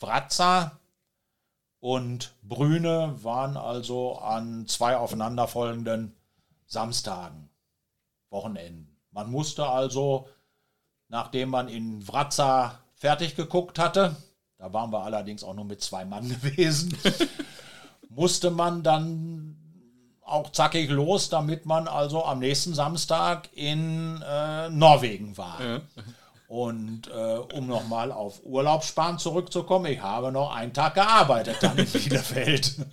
[0.00, 0.78] Wratza
[1.80, 6.14] und Brüne waren also an zwei aufeinanderfolgenden
[6.66, 7.48] Samstagen,
[8.30, 8.96] Wochenenden.
[9.10, 10.28] Man musste also,
[11.08, 14.16] nachdem man in Wratza fertig geguckt hatte,
[14.58, 16.96] da waren wir allerdings auch nur mit zwei Mann gewesen,
[18.08, 19.56] musste man dann
[20.22, 25.60] auch zackig los, damit man also am nächsten Samstag in äh, Norwegen war.
[25.60, 25.80] Ja.
[26.48, 31.86] Und äh, um nochmal auf Urlaubssparen zurückzukommen, ich habe noch einen Tag gearbeitet dann in
[31.86, 32.86] Bielefeld.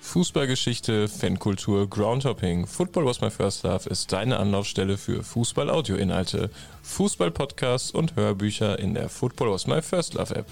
[0.00, 2.66] Fußballgeschichte, Fankultur, Groundhopping.
[2.66, 6.50] Football was my first love ist deine Anlaufstelle für Fußball-Audio-Inhalte,
[6.82, 10.46] Fußball-Podcasts und Hörbücher in der Football was my first love App.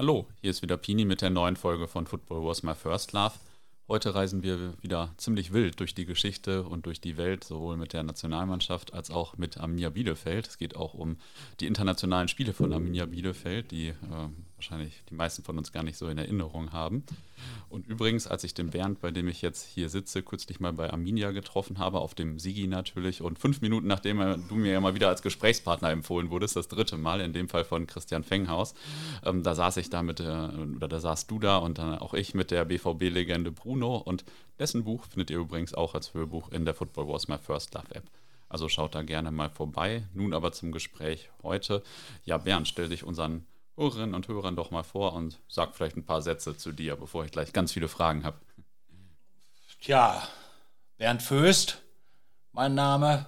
[0.00, 3.34] Hallo, hier ist wieder Pini mit der neuen Folge von Football was my first love.
[3.86, 7.92] Heute reisen wir wieder ziemlich wild durch die Geschichte und durch die Welt, sowohl mit
[7.92, 10.48] der Nationalmannschaft als auch mit Arminia Bielefeld.
[10.48, 11.18] Es geht auch um
[11.60, 13.94] die internationalen Spiele von Arminia Bielefeld, die äh,
[14.60, 17.02] wahrscheinlich die meisten von uns gar nicht so in Erinnerung haben.
[17.70, 20.92] Und übrigens, als ich den Bernd, bei dem ich jetzt hier sitze, kürzlich mal bei
[20.92, 24.94] Arminia getroffen habe, auf dem Sigi natürlich, und fünf Minuten nachdem du mir ja mal
[24.94, 28.74] wieder als Gesprächspartner empfohlen wurdest, das dritte Mal, in dem Fall von Christian Fenghaus,
[29.24, 32.12] ähm, da saß ich da mit, äh, oder da saßt du da und dann auch
[32.12, 34.24] ich mit der BVB-Legende Bruno und
[34.58, 37.94] dessen Buch findet ihr übrigens auch als Hörbuch in der Football Wars My First Love
[37.94, 38.04] App.
[38.50, 40.02] Also schaut da gerne mal vorbei.
[40.12, 41.84] Nun aber zum Gespräch heute.
[42.24, 43.46] Ja, Bernd, stell dich unseren
[43.80, 47.24] Hörerinnen und Hörern doch mal vor und sag vielleicht ein paar Sätze zu dir, bevor
[47.24, 48.36] ich gleich ganz viele Fragen habe.
[49.80, 50.22] Tja,
[50.98, 51.80] Bernd Föst,
[52.52, 53.24] mein Name,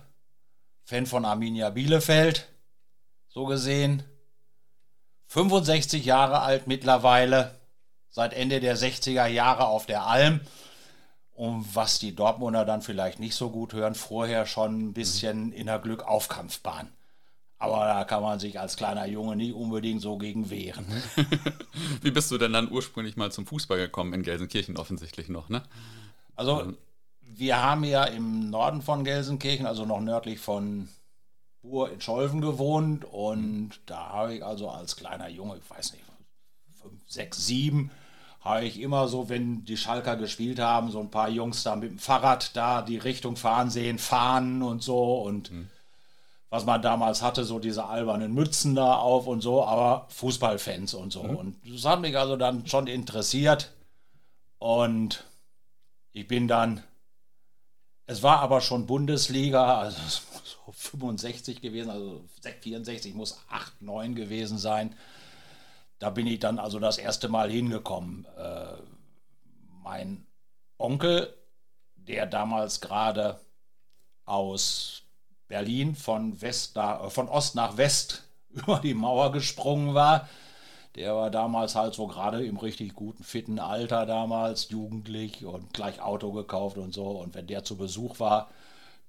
[0.85, 2.49] Fan von Arminia Bielefeld,
[3.29, 4.03] so gesehen.
[5.29, 7.59] 65 Jahre alt mittlerweile,
[8.11, 10.41] seit Ende der 60er Jahre auf der Alm.
[11.31, 15.67] Und was die Dortmunder dann vielleicht nicht so gut hören, vorher schon ein bisschen in
[15.67, 16.93] der Glückaufkampfbahn.
[17.63, 20.85] Aber da kann man sich als kleiner Junge nicht unbedingt so gegen wehren.
[22.03, 24.15] Wie bist du denn dann ursprünglich mal zum Fußball gekommen?
[24.15, 25.63] In Gelsenkirchen offensichtlich noch, ne?
[26.35, 26.73] Also,
[27.21, 30.89] wir haben ja im Norden von Gelsenkirchen, also noch nördlich von
[31.63, 33.05] Buhr in Scholven gewohnt.
[33.05, 36.03] Und da habe ich also als kleiner Junge, ich weiß nicht,
[36.83, 37.93] fünf, sechs, sieben,
[38.41, 41.91] habe ich immer so, wenn die Schalker gespielt haben, so ein paar Jungs da mit
[41.91, 45.23] dem Fahrrad da die Richtung fahren sehen, fahren und so.
[45.23, 45.69] Und mhm
[46.53, 51.11] was man damals hatte, so diese albernen Mützen da auf und so, aber Fußballfans und
[51.11, 51.23] so.
[51.23, 51.37] Mhm.
[51.37, 53.73] Und das hat mich also dann schon interessiert.
[54.59, 55.25] Und
[56.13, 56.83] ich bin dann,
[58.05, 59.97] es war aber schon Bundesliga, also
[60.67, 64.95] so 65 gewesen, also 64 muss 8, 9 gewesen sein.
[65.99, 68.27] Da bin ich dann also das erste Mal hingekommen.
[68.37, 68.75] Äh,
[69.83, 70.27] mein
[70.77, 71.35] Onkel,
[71.97, 73.41] der damals gerade
[74.27, 75.02] aus
[75.53, 80.27] Berlin von, West nach, äh, von Ost nach West über die Mauer gesprungen war.
[80.95, 86.01] Der war damals halt so gerade im richtig guten, fitten Alter damals, jugendlich und gleich
[86.01, 87.05] Auto gekauft und so.
[87.05, 88.49] Und wenn der zu Besuch war,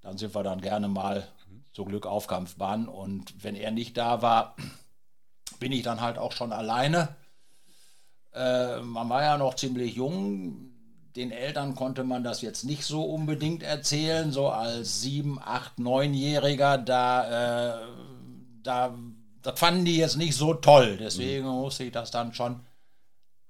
[0.01, 1.29] dann sind wir dann gerne mal
[1.71, 2.89] zum Glück auf Kampfbahn.
[2.89, 4.57] Und wenn er nicht da war,
[5.61, 7.15] bin ich dann halt auch schon alleine.
[8.33, 10.72] Äh, man war ja noch ziemlich jung
[11.15, 16.77] den Eltern konnte man das jetzt nicht so unbedingt erzählen, so als sieben, acht, neunjähriger,
[16.77, 17.85] da, äh,
[18.63, 18.93] da,
[19.41, 20.97] das fanden die jetzt nicht so toll.
[20.97, 21.61] Deswegen mhm.
[21.61, 22.61] musste ich das dann schon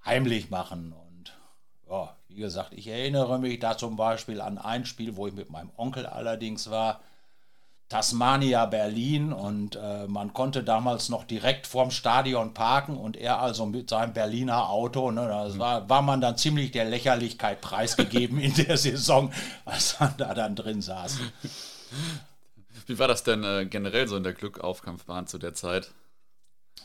[0.03, 0.94] heimlich machen.
[0.94, 1.34] Und
[1.90, 5.50] ja, wie gesagt, ich erinnere mich da zum Beispiel an ein Spiel, wo ich mit
[5.50, 7.00] meinem Onkel allerdings war.
[7.89, 13.66] Tasmania Berlin und äh, man konnte damals noch direkt vorm Stadion parken und er also
[13.66, 18.53] mit seinem Berliner Auto, ne, das war, war man dann ziemlich der Lächerlichkeit preisgegeben in
[18.55, 19.31] der Saison,
[19.66, 21.19] als man da dann drin saß.
[22.88, 25.91] Wie war das denn äh, generell so in der Glückaufkampfbahn zu der Zeit?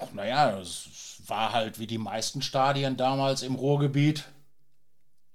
[0.01, 0.89] Ach, naja, es
[1.27, 4.25] war halt wie die meisten Stadien damals im Ruhrgebiet.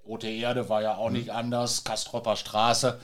[0.06, 1.18] Rote Erde war ja auch mhm.
[1.18, 3.00] nicht anders, Kastropper Straße.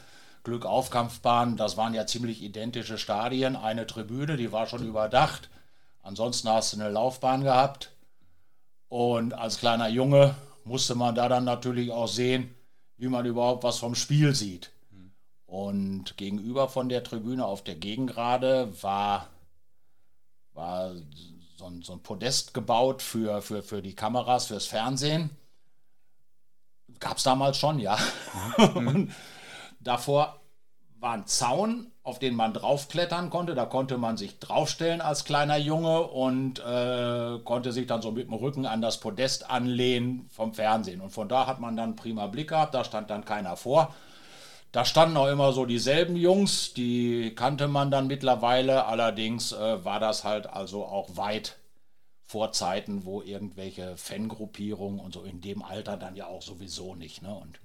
[0.50, 3.56] Glück Aufkampfbahn, das waren ja ziemlich identische Stadien.
[3.56, 5.48] Eine Tribüne, die war schon überdacht.
[6.02, 7.92] Ansonsten hast du eine Laufbahn gehabt.
[8.88, 12.56] Und als kleiner Junge musste man da dann natürlich auch sehen,
[12.98, 14.72] wie man überhaupt was vom Spiel sieht.
[15.46, 19.28] Und gegenüber von der Tribüne auf der Gegengrade war,
[20.54, 20.94] war
[21.58, 25.30] so ein, so ein Podest gebaut für, für, für die Kameras, fürs Fernsehen.
[27.00, 28.00] Gab es damals schon, ja.
[28.58, 29.12] Mhm.
[29.80, 30.39] Davor
[31.00, 33.56] war ein Zaun, auf den man draufklettern konnte.
[33.56, 38.28] Da konnte man sich draufstellen als kleiner Junge und äh, konnte sich dann so mit
[38.28, 41.02] dem Rücken an das Podest anlehnen vom Fernsehen.
[41.02, 43.94] Und von da hat man dann prima Blick gehabt, da stand dann keiner vor.
[44.72, 48.86] Da standen auch immer so dieselben Jungs, die kannte man dann mittlerweile.
[48.86, 51.58] Allerdings äh, war das halt also auch weit
[52.26, 57.24] vor Zeiten, wo irgendwelche Fangruppierungen und so in dem Alter dann ja auch sowieso nicht.
[57.24, 57.34] Ne?
[57.34, 57.60] Und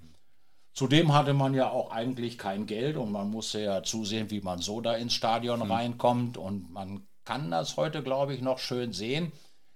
[0.75, 4.59] Zudem hatte man ja auch eigentlich kein Geld und man musste ja zusehen, wie man
[4.59, 5.71] so da ins Stadion mhm.
[5.71, 6.37] reinkommt.
[6.37, 9.31] Und man kann das heute, glaube ich, noch schön sehen.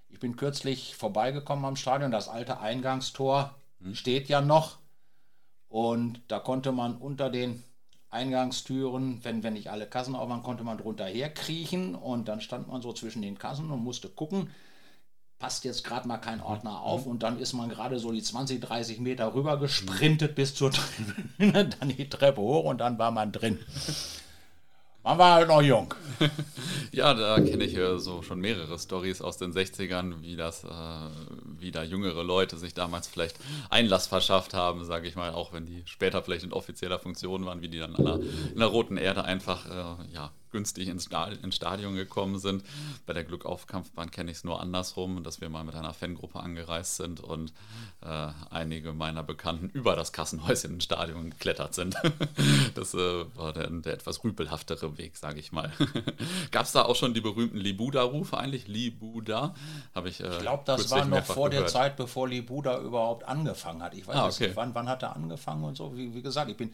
[0.08, 2.10] Ich bin kürzlich vorbeigekommen am Stadion.
[2.10, 3.94] Das alte Eingangstor mhm.
[3.94, 4.78] steht ja noch.
[5.68, 7.62] Und da konnte man unter den
[8.10, 11.94] Eingangstüren, wenn, wenn nicht alle Kassen auf waren, konnte man drunter herkriechen.
[11.94, 14.50] Und dann stand man so zwischen den Kassen und musste gucken,
[15.38, 18.60] passt jetzt gerade mal kein Ordner auf und dann ist man gerade so die 20,
[18.60, 20.70] 30 Meter rüber gesprintet bis zur
[21.38, 23.58] Tribüne, dann die Treppe hoch und dann war man drin.
[25.04, 25.94] Man war halt noch jung.
[26.92, 30.68] ja, da kenne ich ja so schon mehrere Stories aus den 60ern, wie das, äh,
[31.58, 33.36] wie da jüngere Leute sich damals vielleicht
[33.70, 37.62] Einlass verschafft haben, sage ich mal, auch wenn die später vielleicht in offizieller Funktion waren,
[37.62, 38.20] wie die dann an der,
[38.52, 41.08] in der roten Erde einfach äh, ja, günstig ins
[41.54, 42.64] Stadion gekommen sind.
[43.06, 46.96] Bei der Glückaufkampfbahn kenne ich es nur andersrum, dass wir mal mit einer Fangruppe angereist
[46.96, 47.52] sind und
[48.00, 51.96] äh, einige meiner Bekannten über das Kassenhäuschen ins Stadion geklettert sind.
[52.74, 55.72] das äh, war der, der, etwas rüpelhaftere Weg, sage ich mal.
[56.50, 58.68] Gab es da auch schon die berühmten Libuda-Rufe eigentlich?
[58.68, 59.54] Libuda?
[59.94, 60.20] Habe ich.
[60.20, 61.68] Äh, ich glaube, das war noch vor gehört.
[61.68, 63.94] der Zeit, bevor Libuda überhaupt angefangen hat.
[63.94, 64.46] Ich weiß ah, okay.
[64.46, 65.96] nicht, wann, wann hat er angefangen und so.
[65.96, 66.72] Wie, wie gesagt, ich bin.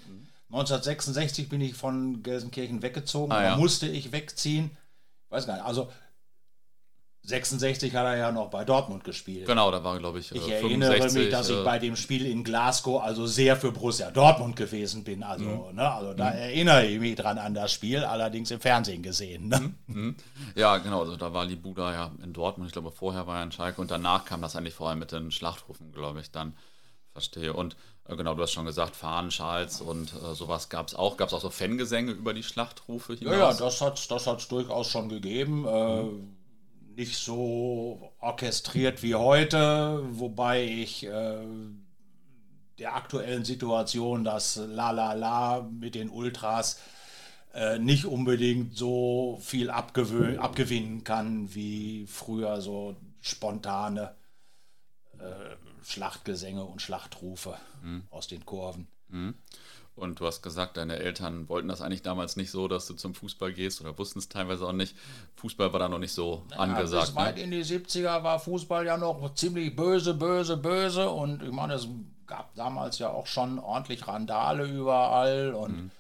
[0.54, 3.56] Mhm 1966 bin ich von Gelsenkirchen weggezogen, ah, ja.
[3.56, 4.70] musste ich wegziehen.
[5.28, 5.64] Weiß gar nicht.
[5.64, 5.90] Also
[7.22, 9.46] 66 hat er ja noch bei Dortmund gespielt.
[9.46, 10.30] Genau, da war, glaube ich.
[10.30, 13.56] Ich äh, erinnere 65, mich, dass ich äh, bei dem Spiel in Glasgow also sehr
[13.56, 15.22] für Borussia Dortmund gewesen bin.
[15.22, 15.74] Also, mhm.
[15.74, 16.38] ne, also da mhm.
[16.38, 19.48] erinnere ich mich dran an das Spiel, allerdings im Fernsehen gesehen.
[19.48, 19.74] Ne?
[19.86, 19.96] Mhm.
[19.96, 20.16] mhm.
[20.54, 21.00] Ja, genau.
[21.00, 22.68] Also da war Libuda ja in Dortmund.
[22.68, 25.10] Ich glaube, vorher war er in Schalke und danach kam das eigentlich vor allem mit
[25.10, 26.54] den Schlachtrufen, glaube ich, dann.
[27.12, 27.52] Verstehe.
[27.52, 31.16] Und genau, du hast schon gesagt, Fahnenschals und äh, sowas gab es auch.
[31.16, 33.32] Gab es auch so Fangesänge über die Schlachtrufe hinaus?
[33.32, 35.66] Ja, ja, das hat es das durchaus schon gegeben.
[35.66, 36.36] Äh, mhm.
[36.96, 41.46] Nicht so orchestriert wie heute, wobei ich äh,
[42.78, 46.80] der aktuellen Situation das La La La mit den Ultras
[47.54, 54.14] äh, nicht unbedingt so viel abgewinnen kann wie früher so spontane
[55.18, 58.04] äh, Schlachtgesänge und Schlachtrufe mhm.
[58.10, 58.88] aus den Kurven.
[59.08, 59.34] Mhm.
[59.96, 63.14] Und du hast gesagt, deine Eltern wollten das eigentlich damals nicht so, dass du zum
[63.14, 64.96] Fußball gehst oder wussten es teilweise auch nicht.
[65.36, 67.06] Fußball war da noch nicht so naja, angesagt.
[67.06, 67.42] Bis weit ne?
[67.42, 71.08] in die 70er war Fußball ja noch ziemlich böse, böse, böse.
[71.08, 71.86] Und ich meine, es
[72.26, 75.54] gab damals ja auch schon ordentlich Randale überall.
[75.54, 75.90] Und mhm.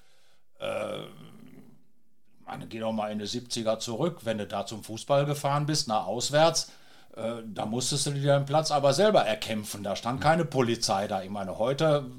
[0.58, 5.24] äh, ich meine, geh doch mal in die 70er zurück, wenn du da zum Fußball
[5.24, 6.72] gefahren bist, nach auswärts
[7.16, 9.82] äh, da musstest du dir deinen Platz aber selber erkämpfen.
[9.82, 11.22] Da stand keine Polizei da.
[11.22, 12.10] Ich meine, heute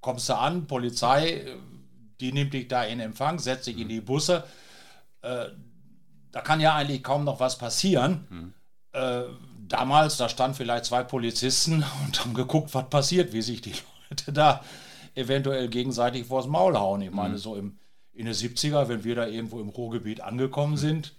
[0.00, 1.44] kommst du an, Polizei,
[2.20, 4.44] die nimmt dich da in Empfang, setzt dich in die Busse.
[5.22, 5.46] Äh,
[6.30, 8.26] da kann ja eigentlich kaum noch was passieren.
[8.30, 8.54] Mhm.
[8.92, 9.22] Äh,
[9.66, 13.74] damals, da standen vielleicht zwei Polizisten und haben geguckt, was passiert, wie sich die
[14.10, 14.62] Leute da
[15.14, 17.02] eventuell gegenseitig vors Maul hauen.
[17.02, 17.38] Ich meine, mhm.
[17.38, 17.78] so im,
[18.12, 21.14] in den 70er, wenn wir da irgendwo im Ruhrgebiet angekommen sind,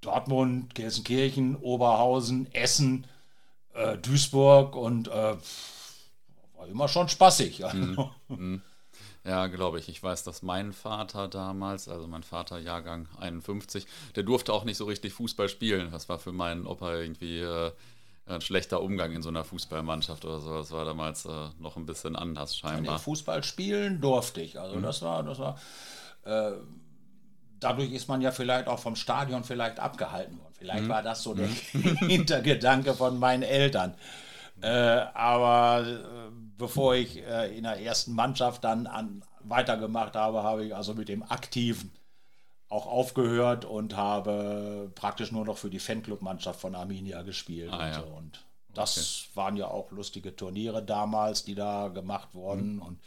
[0.00, 3.06] Dortmund, Gelsenkirchen, Oberhausen, Essen,
[3.74, 5.36] äh, Duisburg und äh,
[6.56, 7.62] war immer schon spaßig.
[7.72, 8.10] Mhm.
[8.28, 8.62] Mhm.
[9.24, 9.88] Ja, glaube ich.
[9.88, 13.86] Ich weiß, dass mein Vater damals, also mein Vater Jahrgang 51,
[14.16, 15.90] der durfte auch nicht so richtig Fußball spielen.
[15.90, 17.72] Das war für meinen Opa irgendwie äh,
[18.26, 20.54] ein schlechter Umgang in so einer Fußballmannschaft oder so.
[20.54, 22.94] Das war damals äh, noch ein bisschen anders scheinbar.
[22.94, 24.58] Ja, Fußball spielen durfte ich.
[24.58, 24.82] Also mhm.
[24.82, 25.58] das war, das war
[26.24, 26.52] äh,
[27.60, 30.54] dadurch ist man ja vielleicht auch vom Stadion vielleicht abgehalten worden.
[30.58, 30.88] Vielleicht mhm.
[30.88, 31.96] war das so der mhm.
[32.08, 33.94] Hintergedanke von meinen Eltern.
[34.60, 40.64] Äh, aber äh, bevor ich äh, in der ersten Mannschaft dann an, weitergemacht habe, habe
[40.64, 41.92] ich also mit dem Aktiven
[42.68, 47.72] auch aufgehört und habe praktisch nur noch für die Fanclub-Mannschaft von Arminia gespielt.
[47.72, 48.00] Ah, und, ja.
[48.00, 48.06] so.
[48.16, 49.36] und, das okay.
[49.36, 52.76] waren ja auch lustige Turniere damals, die da gemacht wurden.
[52.76, 52.82] Mhm.
[52.82, 53.00] Und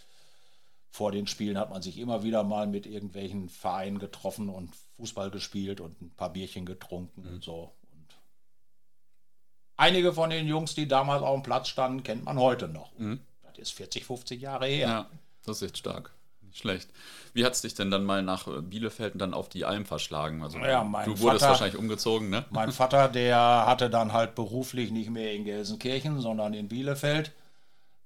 [0.92, 5.32] vor den Spielen hat man sich immer wieder mal mit irgendwelchen Vereinen getroffen und Fußball
[5.32, 7.36] gespielt und ein paar Bierchen getrunken mhm.
[7.36, 7.72] und so.
[7.94, 8.08] Und
[9.78, 12.92] einige von den Jungs, die damals auf dem Platz standen, kennt man heute noch.
[13.00, 13.22] Mhm.
[13.42, 14.88] Das ist 40, 50 Jahre her.
[14.88, 15.10] Ja,
[15.46, 16.14] das ist echt stark.
[16.42, 16.90] Nicht schlecht.
[17.34, 20.44] Wie hat es dich denn dann mal nach Bielefeld und dann auf die Alm verschlagen?
[20.44, 22.44] Also, ja, du wurdest Vater, wahrscheinlich umgezogen, ne?
[22.50, 27.32] Mein Vater, der hatte dann halt beruflich nicht mehr in Gelsenkirchen, sondern in Bielefeld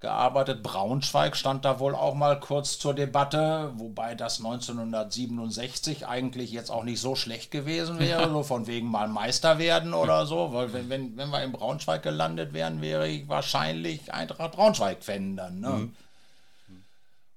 [0.06, 0.62] gearbeitet.
[0.62, 6.84] Braunschweig stand da wohl auch mal kurz zur Debatte, wobei das 1967 eigentlich jetzt auch
[6.84, 10.90] nicht so schlecht gewesen wäre, so von wegen mal Meister werden oder so, weil wenn,
[10.90, 15.60] wenn, wenn wir in Braunschweig gelandet wären, wäre ich wahrscheinlich Eintracht Braunschweig-Fan dann.
[15.60, 15.70] Ne?
[15.70, 15.96] Mhm.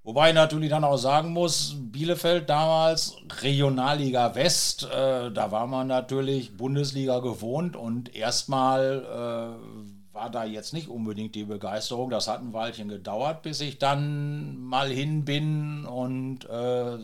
[0.04, 5.86] Wobei ich natürlich dann auch sagen muss, Bielefeld damals Regionalliga West, äh, da war man
[5.86, 9.87] natürlich Bundesliga gewohnt und erstmal äh,
[10.18, 12.10] war da jetzt nicht unbedingt die Begeisterung.
[12.10, 16.98] Das hat ein Weilchen gedauert, bis ich dann mal hin bin und äh,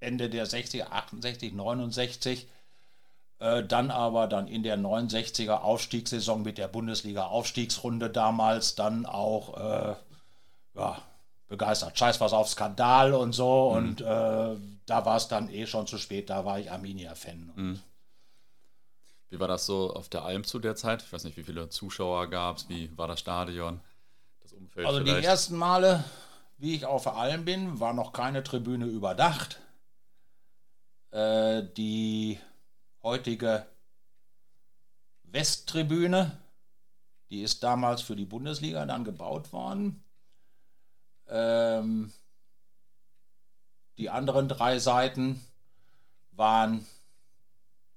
[0.00, 2.48] Ende der 60er, 68, 69
[3.38, 9.94] dann aber dann in der 69er Aufstiegssaison mit der Bundesliga-Aufstiegsrunde damals dann auch äh,
[10.74, 10.98] ja,
[11.46, 11.96] begeistert.
[11.96, 13.70] Scheiß was auf Skandal und so.
[13.70, 13.76] Mhm.
[13.76, 14.56] Und äh,
[14.86, 16.30] da war es dann eh schon zu spät.
[16.30, 17.52] Da war ich Arminia-Fan.
[17.54, 17.80] Mhm.
[19.30, 21.02] Wie war das so auf der Alm zu der Zeit?
[21.02, 23.80] Ich weiß nicht, wie viele Zuschauer gab es, wie war das Stadion,
[24.40, 24.86] das Umfeld?
[24.86, 25.22] Also vielleicht?
[25.22, 26.04] die ersten Male,
[26.56, 29.60] wie ich auf der Alm bin, war noch keine Tribüne überdacht.
[31.10, 32.38] Äh, die
[33.02, 33.66] heutige
[35.24, 36.38] Westtribüne,
[37.30, 40.02] die ist damals für die Bundesliga dann gebaut worden.
[41.28, 42.12] Ähm,
[43.98, 45.44] die anderen drei Seiten
[46.32, 46.86] waren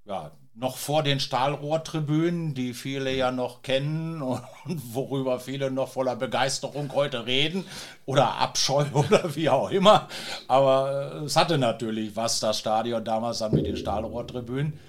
[0.03, 4.21] ja, noch vor den Stahlrohrtribünen, die viele ja noch kennen
[4.65, 7.65] und worüber viele noch voller Begeisterung heute reden
[8.05, 10.09] oder Abscheu oder wie auch immer.
[10.47, 14.79] Aber äh, es hatte natürlich was, das Stadion damals dann mit den Stahlrohrtribünen.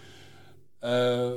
[0.81, 1.33] Äh,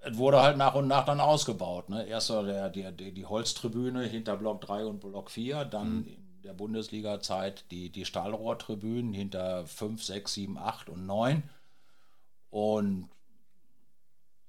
[0.00, 1.88] es wurde halt nach und nach dann ausgebaut.
[1.90, 2.06] Ne?
[2.06, 6.06] Erst der, der, die Holztribüne hinter Block 3 und Block 4, dann mhm.
[6.06, 11.42] in der Bundesliga-Zeit die, die Stahlrohrtribünen hinter 5, 6, 7, 8 und 9.
[12.50, 13.08] Und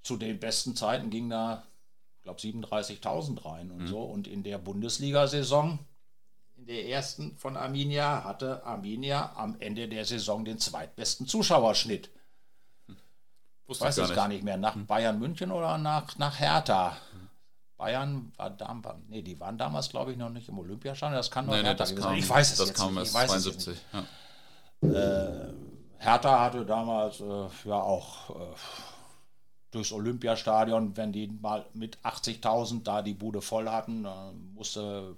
[0.02, 1.64] zu den besten Zeiten ging da,
[2.16, 3.86] ich glaube, 37.000 rein und mhm.
[3.86, 4.02] so.
[4.02, 5.78] Und in der Bundesliga-Saison,
[6.56, 12.10] in der ersten von Arminia, hatte Arminia am Ende der Saison den zweitbesten Zuschauerschnitt.
[13.66, 14.42] Wusste weiß ich gar, gar nicht.
[14.42, 14.56] mehr.
[14.56, 14.86] Nach hm.
[14.86, 16.96] Bayern München oder nach, nach Hertha?
[17.76, 21.16] Bayern war damals, nee, die waren damals, glaube ich, noch nicht im Olympiastadion.
[21.16, 23.08] Das kann nur nee, Hertha nee, das kam, Ich weiß es das jetzt kam nicht.
[23.08, 23.78] Ich weiß 72.
[24.82, 24.88] Ja.
[24.88, 25.52] Äh,
[26.00, 28.54] Hertha hatte damals äh, ja auch äh,
[29.70, 34.06] durchs Olympiastadion, wenn die mal mit 80.000 da die Bude voll hatten,
[34.54, 35.16] musste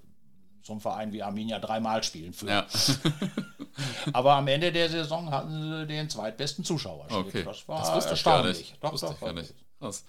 [0.62, 2.48] so ein Verein wie Arminia dreimal spielen für.
[2.48, 2.66] Ja.
[4.12, 7.06] Aber am Ende der Saison hatten sie den zweitbesten Zuschauer.
[7.10, 7.44] Okay.
[7.44, 8.60] Das war das erstaunlich.
[8.60, 9.54] Ich doch, wusste doch, ich nicht.
[9.80, 10.04] Krass.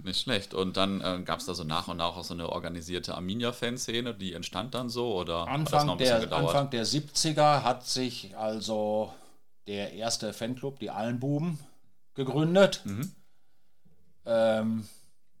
[0.00, 0.52] Nicht schlecht.
[0.52, 4.14] Und dann äh, gab es da so nach und nach auch so eine organisierte Arminia-Fanszene,
[4.14, 5.14] die entstand dann so?
[5.14, 9.12] Oder Anfang, der, Anfang der 70er hat sich also
[9.66, 11.58] der erste Fanclub, die Allenbuben,
[12.14, 12.82] gegründet.
[12.84, 13.10] Mhm.
[14.26, 14.86] Ähm,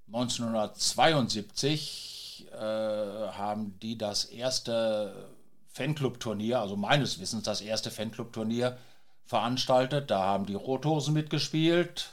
[0.08, 5.30] 1972 äh, haben die das erste
[5.68, 8.76] Fanclub-Turnier, also meines Wissens das erste Fanclub-Turnier
[9.24, 10.10] veranstaltet.
[10.10, 12.12] Da haben die Rothosen mitgespielt,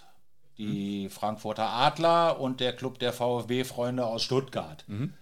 [0.57, 1.09] die mhm.
[1.09, 4.83] Frankfurter Adler und der Club der VfB-Freunde aus Stuttgart.
[4.87, 5.13] Mhm.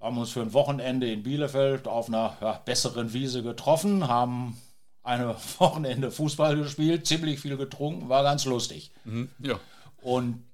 [0.00, 4.56] Haben uns für ein Wochenende in Bielefeld auf einer ja, besseren Wiese getroffen, haben
[5.02, 8.90] eine Wochenende Fußball gespielt, ziemlich viel getrunken, war ganz lustig.
[9.04, 9.58] Mhm, ja.
[10.02, 10.44] Und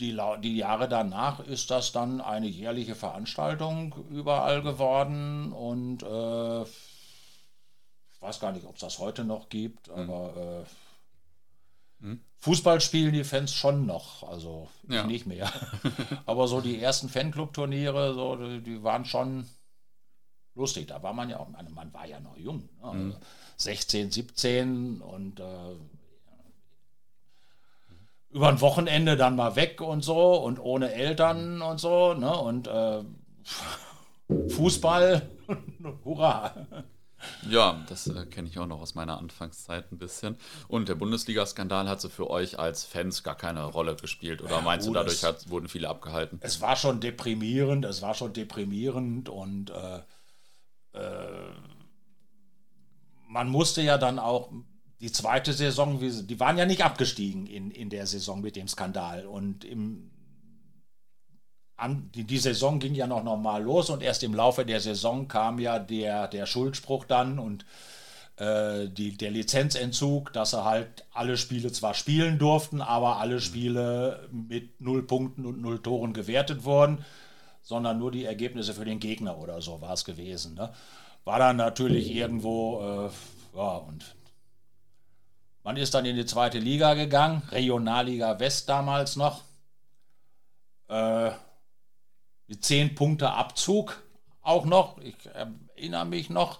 [0.00, 8.20] die, die Jahre danach ist das dann eine jährliche Veranstaltung überall geworden und äh, ich
[8.20, 9.94] weiß gar nicht, ob es das heute noch gibt, mhm.
[9.94, 10.64] aber
[12.00, 12.20] äh, mhm.
[12.38, 15.06] Fußball spielen die Fans schon noch, also ja.
[15.06, 15.52] nicht mehr.
[16.26, 19.48] aber so die ersten Fanclub-Turniere, so, die, die, waren schon
[20.54, 20.88] lustig.
[20.88, 22.84] Da war man ja auch, man war ja noch jung, ne?
[22.84, 23.16] also mhm.
[23.64, 25.74] 16, 17 und äh,
[28.30, 32.34] über ein Wochenende dann mal weg und so und ohne Eltern und so, ne?
[32.36, 33.02] Und äh,
[34.48, 35.28] Fußball,
[36.04, 36.66] hurra.
[37.48, 40.36] Ja, das äh, kenne ich auch noch aus meiner Anfangszeit ein bisschen.
[40.68, 44.42] Und der Bundesliga-Skandal hat so für euch als Fans gar keine Rolle gespielt.
[44.42, 46.38] Oder ja, meinst gut, du, dadurch hat, wurden viele abgehalten?
[46.42, 50.00] Es war schon deprimierend, es war schon deprimierend und äh,
[50.98, 51.52] äh,
[53.32, 54.52] man musste ja dann auch
[55.00, 59.26] die zweite Saison, die waren ja nicht abgestiegen in, in der Saison mit dem Skandal.
[59.26, 60.10] Und im,
[61.76, 65.26] an, die, die Saison ging ja noch normal los und erst im Laufe der Saison
[65.26, 67.64] kam ja der, der Schuldspruch dann und
[68.36, 74.28] äh, die, der Lizenzentzug, dass sie halt alle Spiele zwar spielen durften, aber alle Spiele
[74.30, 77.04] mit null Punkten und null Toren gewertet wurden,
[77.62, 80.54] sondern nur die Ergebnisse für den Gegner oder so war es gewesen.
[80.54, 80.72] Ne?
[81.24, 84.16] War dann natürlich irgendwo, äh, ja, und
[85.62, 89.42] man ist dann in die zweite Liga gegangen, Regionalliga West damals noch.
[90.88, 91.30] Äh,
[92.48, 94.02] die 10 Punkte Abzug
[94.42, 94.98] auch noch.
[94.98, 96.58] Ich erinnere mich noch,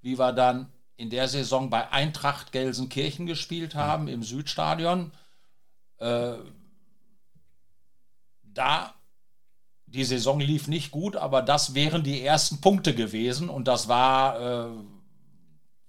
[0.00, 5.12] wie wir dann in der Saison bei Eintracht Gelsenkirchen gespielt haben im Südstadion.
[5.98, 6.34] Äh,
[8.42, 8.94] da
[9.92, 14.40] die Saison lief nicht gut, aber das wären die ersten Punkte gewesen und das war,
[14.40, 14.70] äh,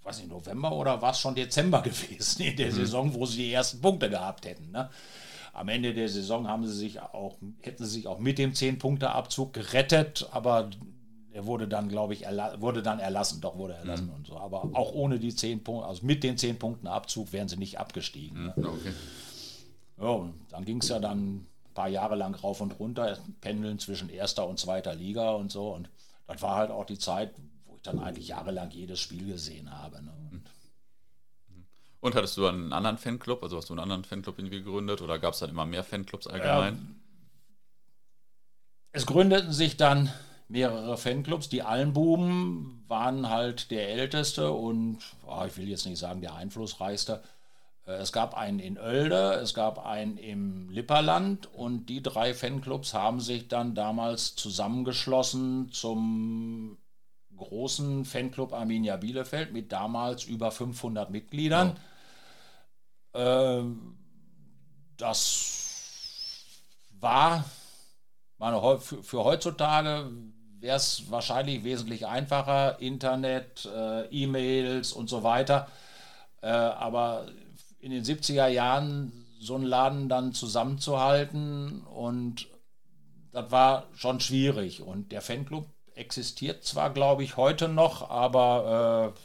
[0.03, 2.75] weiß nicht, November oder war es schon Dezember gewesen in der mhm.
[2.75, 4.72] Saison, wo sie die ersten Punkte gehabt hätten.
[4.72, 4.89] Ne?
[5.53, 9.53] Am Ende der Saison haben sie sich auch, hätten sie sich auch mit dem 10-Punkte-Abzug
[9.53, 10.70] gerettet, aber
[11.34, 12.25] er wurde dann, glaube ich,
[12.58, 14.15] wurde dann erlassen, doch wurde erlassen mhm.
[14.15, 14.38] und so.
[14.38, 17.79] Aber auch ohne die 10 Punkte, also mit den 10 Punkten Abzug wären sie nicht
[17.79, 18.46] abgestiegen.
[18.46, 18.53] Ne?
[18.58, 18.93] Okay.
[20.01, 24.10] Ja, dann ging es ja dann ein paar Jahre lang rauf und runter, pendeln zwischen
[24.10, 25.74] erster und zweiter Liga und so.
[25.74, 25.90] Und
[26.28, 27.34] das war halt auch die Zeit,
[27.66, 30.04] wo ich dann eigentlich jahrelang jedes Spiel gesehen habe.
[30.04, 30.12] Ne?
[30.32, 30.44] Und,
[32.01, 33.42] und hattest du einen anderen Fanclub?
[33.42, 36.28] Also hast du einen anderen Fanclub irgendwie gegründet oder gab es dann immer mehr Fanclubs
[36.28, 36.75] allgemein?
[36.75, 36.82] Ja,
[38.94, 40.12] es gründeten sich dann
[40.50, 41.48] mehrere Fanclubs.
[41.48, 47.24] Die Allenbuben waren halt der älteste und oh, ich will jetzt nicht sagen der einflussreichste.
[47.85, 52.93] Äh, es gab einen in Oelde, es gab einen im Lipperland und die drei Fanclubs
[52.93, 56.77] haben sich dann damals zusammengeschlossen zum
[57.35, 61.77] großen Fanclub Arminia Bielefeld mit damals über 500 Mitgliedern.
[63.13, 63.63] Ja.
[64.97, 65.61] Das
[67.00, 67.43] war
[68.41, 70.09] meine, für heutzutage
[70.59, 75.67] wäre es wahrscheinlich wesentlich einfacher, Internet, äh, E-Mails und so weiter.
[76.41, 77.27] Äh, aber
[77.81, 82.47] in den 70er Jahren so einen Laden dann zusammenzuhalten und
[83.31, 84.81] das war schon schwierig.
[84.81, 89.19] Und der Fanclub existiert zwar, glaube ich, heute noch, aber äh,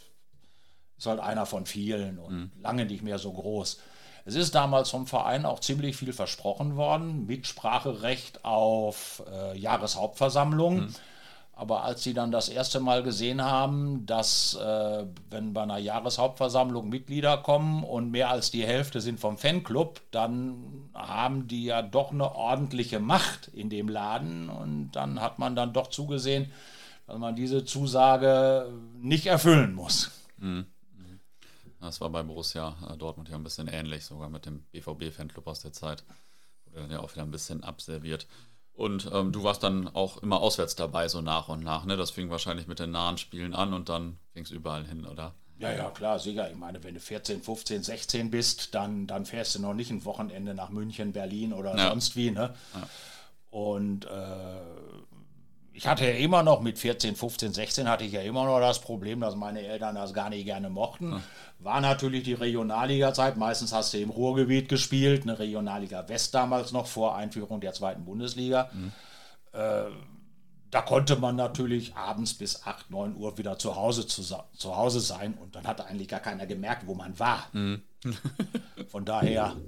[0.98, 2.50] ist halt einer von vielen und mhm.
[2.60, 3.78] lange nicht mehr so groß.
[4.25, 10.86] Es ist damals vom Verein auch ziemlich viel versprochen worden, Mitspracherecht auf äh, Jahreshauptversammlungen.
[10.86, 10.94] Mhm.
[11.58, 16.90] Aber als sie dann das erste Mal gesehen haben, dass äh, wenn bei einer Jahreshauptversammlung
[16.90, 22.12] Mitglieder kommen und mehr als die Hälfte sind vom Fanclub, dann haben die ja doch
[22.12, 24.50] eine ordentliche Macht in dem Laden.
[24.50, 26.52] Und dann hat man dann doch zugesehen,
[27.06, 30.10] dass man diese Zusage nicht erfüllen muss.
[30.36, 30.66] Mhm.
[31.80, 35.60] Das war bei Borussia äh, Dortmund ja ein bisschen ähnlich, sogar mit dem BVB-Fanclub aus
[35.60, 36.04] der Zeit.
[36.66, 38.26] Wurde dann ja auch wieder ein bisschen abserviert.
[38.76, 41.86] Und ähm, du warst dann auch immer auswärts dabei, so nach und nach.
[41.86, 41.97] Ne?
[41.97, 45.34] Das fing wahrscheinlich mit den nahen Spielen an und dann ging es überall hin, oder?
[45.58, 46.50] Ja, ja, klar, sicher.
[46.50, 50.04] Ich meine, wenn du 14, 15, 16 bist, dann, dann fährst du noch nicht ein
[50.04, 51.89] Wochenende nach München, Berlin oder ja.
[51.89, 52.30] sonst wie.
[52.30, 52.54] Ne?
[52.75, 52.89] Ja.
[53.50, 54.60] Und äh,
[55.76, 58.80] ich hatte ja immer noch mit 14, 15, 16 hatte ich ja immer noch das
[58.80, 61.23] Problem, dass meine Eltern das gar nicht gerne mochten.
[61.58, 63.36] War natürlich die Regionalliga-Zeit.
[63.36, 68.06] Meistens hast du im Ruhrgebiet gespielt, eine Regionalliga West damals noch vor Einführung der zweiten
[68.06, 68.71] Bundesliga.
[68.73, 68.93] Hm.
[69.52, 69.91] Äh,
[70.71, 75.00] da konnte man natürlich abends bis 8, 9 Uhr wieder zu Hause, zu, zu Hause
[75.00, 77.52] sein und dann hat eigentlich gar keiner gemerkt, wo man war.
[77.52, 77.82] Hm.
[78.89, 79.56] Von daher.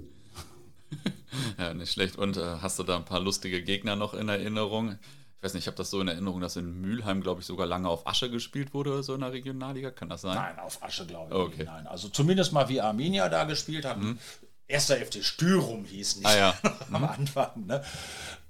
[1.59, 2.15] Ja, nicht schlecht.
[2.15, 4.97] Und äh, hast du da ein paar lustige Gegner noch in Erinnerung?
[5.39, 7.65] Ich weiß nicht, ich habe das so in Erinnerung, dass in Mülheim, glaube ich, sogar
[7.65, 9.89] lange auf Asche gespielt wurde oder so in der Regionalliga.
[9.89, 10.35] Kann das sein?
[10.35, 11.39] Nein, auf Asche, glaube ich.
[11.39, 11.63] Okay.
[11.63, 13.99] Nein, also zumindest mal wie Arminia da gespielt hat.
[13.99, 14.19] Mhm.
[14.69, 16.53] Erster FC Stürum hieß nicht ah, ja.
[16.91, 17.09] am mhm.
[17.09, 17.65] Anfang.
[17.65, 17.81] Ne?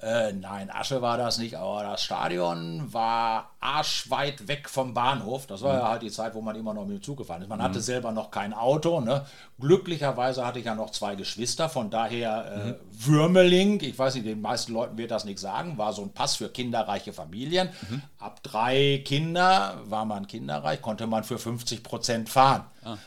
[0.01, 5.47] Äh, nein, Asche war das nicht, aber das Stadion war arschweit weg vom Bahnhof.
[5.47, 5.79] Das war mhm.
[5.79, 7.47] ja halt die Zeit, wo man immer noch mit dem Zug gefahren ist.
[7.47, 7.63] Man mhm.
[7.63, 8.99] hatte selber noch kein Auto.
[8.99, 9.25] Ne?
[9.61, 12.75] Glücklicherweise hatte ich ja noch zwei Geschwister, von daher äh, mhm.
[12.91, 16.35] Würmeling, ich weiß nicht, den meisten Leuten wird das nicht sagen, war so ein Pass
[16.35, 17.69] für kinderreiche Familien.
[17.89, 18.01] Mhm.
[18.19, 22.65] Ab drei Kinder war man kinderreich, konnte man für 50 Prozent fahren.
[22.83, 22.97] Ah.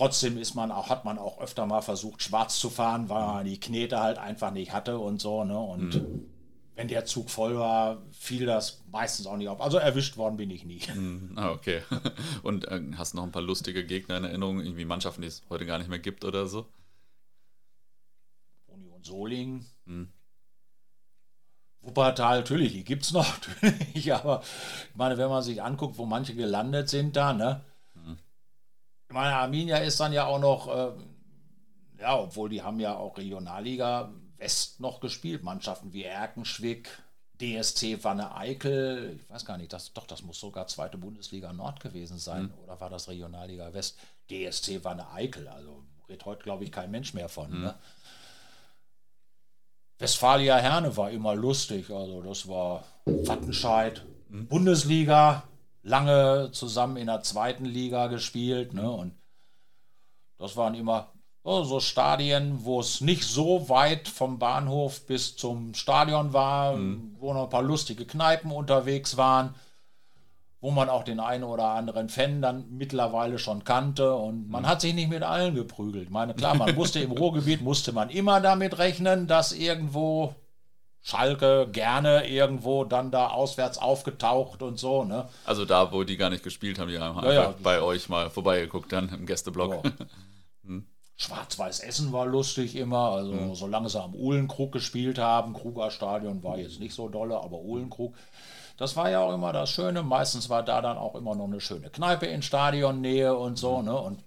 [0.00, 3.44] Trotzdem ist man auch, hat man auch öfter mal versucht, schwarz zu fahren, weil man
[3.44, 5.44] die Knete halt einfach nicht hatte und so.
[5.44, 5.58] Ne?
[5.58, 6.26] Und mhm.
[6.74, 9.60] wenn der Zug voll war, fiel das meistens auch nicht auf.
[9.60, 10.80] Also erwischt worden bin ich nie.
[10.94, 11.32] Mhm.
[11.36, 11.82] Ah, okay.
[12.42, 15.66] Und äh, hast noch ein paar lustige Gegner in Erinnerung, irgendwie Mannschaften, die es heute
[15.66, 16.66] gar nicht mehr gibt oder so?
[18.68, 19.66] Union Solingen.
[19.84, 20.08] Mhm.
[21.82, 23.30] Wuppertal, natürlich, die gibt es noch,
[23.62, 24.40] natürlich, aber
[24.88, 27.60] ich meine, wenn man sich anguckt, wo manche gelandet sind da, ne?
[29.12, 30.92] Meine, Arminia ist dann ja auch noch, äh,
[32.00, 35.42] ja, obwohl die haben ja auch Regionalliga West noch gespielt.
[35.42, 36.88] Mannschaften wie Erkenschwick,
[37.40, 41.80] DSC Wanne Eickel, ich weiß gar nicht, das, doch, das muss sogar zweite Bundesliga Nord
[41.80, 42.44] gewesen sein.
[42.44, 42.54] Mhm.
[42.64, 43.98] Oder war das Regionalliga West?
[44.30, 47.50] DSC Wanne Eickel, also redet heute, glaube ich, kein Mensch mehr von.
[47.50, 47.62] Mhm.
[47.62, 47.74] Ne?
[49.98, 54.46] Westfalia Herne war immer lustig, also das war Wattenscheid, mhm.
[54.46, 55.42] Bundesliga,
[55.82, 58.74] lange zusammen in der zweiten Liga gespielt.
[58.74, 58.90] Ne?
[58.90, 59.14] Und
[60.38, 61.12] das waren immer
[61.42, 67.16] so, so Stadien, wo es nicht so weit vom Bahnhof bis zum Stadion war, mhm.
[67.18, 69.54] wo noch ein paar lustige Kneipen unterwegs waren,
[70.60, 74.66] wo man auch den einen oder anderen Fan dann mittlerweile schon kannte und man mhm.
[74.66, 76.04] hat sich nicht mit allen geprügelt.
[76.04, 80.34] Ich meine, klar, man musste im Ruhrgebiet, musste man immer damit rechnen, dass irgendwo
[81.02, 85.04] Schalke gerne irgendwo dann da auswärts aufgetaucht und so.
[85.04, 85.28] Ne?
[85.44, 87.54] Also da, wo die gar nicht gespielt haben, die haben ja, ja.
[87.62, 89.84] bei euch mal vorbeigeguckt dann im Gästeblock.
[89.84, 89.92] Ja.
[90.64, 90.86] hm.
[91.16, 93.54] Schwarz-Weiß Essen war lustig immer, also mhm.
[93.54, 98.14] solange sie am Uhlenkrug gespielt haben, Kruger Stadion war jetzt nicht so dolle, aber Uhlenkrug,
[98.78, 100.02] das war ja auch immer das Schöne.
[100.02, 103.84] Meistens war da dann auch immer noch eine schöne Kneipe in Stadionnähe und so, mhm.
[103.84, 104.00] ne?
[104.00, 104.24] Und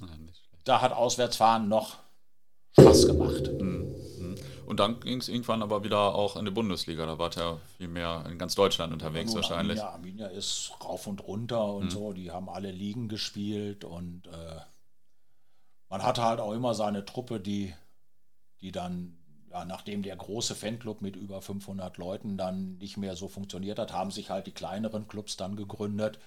[0.00, 0.06] ja,
[0.64, 1.96] da hat Auswärtsfahren noch
[2.72, 3.50] Spaß gemacht.
[3.60, 3.98] Mhm.
[4.68, 7.06] Und dann ging es irgendwann aber wieder auch in die Bundesliga.
[7.06, 9.82] Da war ja viel mehr in ganz Deutschland unterwegs Nun, wahrscheinlich.
[9.82, 11.90] Arminia, Arminia ist rauf und runter und mhm.
[11.90, 12.12] so.
[12.12, 14.60] Die haben alle Ligen gespielt und äh,
[15.88, 17.74] man hatte halt auch immer seine Truppe, die,
[18.60, 19.16] die dann,
[19.50, 23.94] ja, nachdem der große Fanclub mit über 500 Leuten dann nicht mehr so funktioniert hat,
[23.94, 26.18] haben sich halt die kleineren Clubs dann gegründet.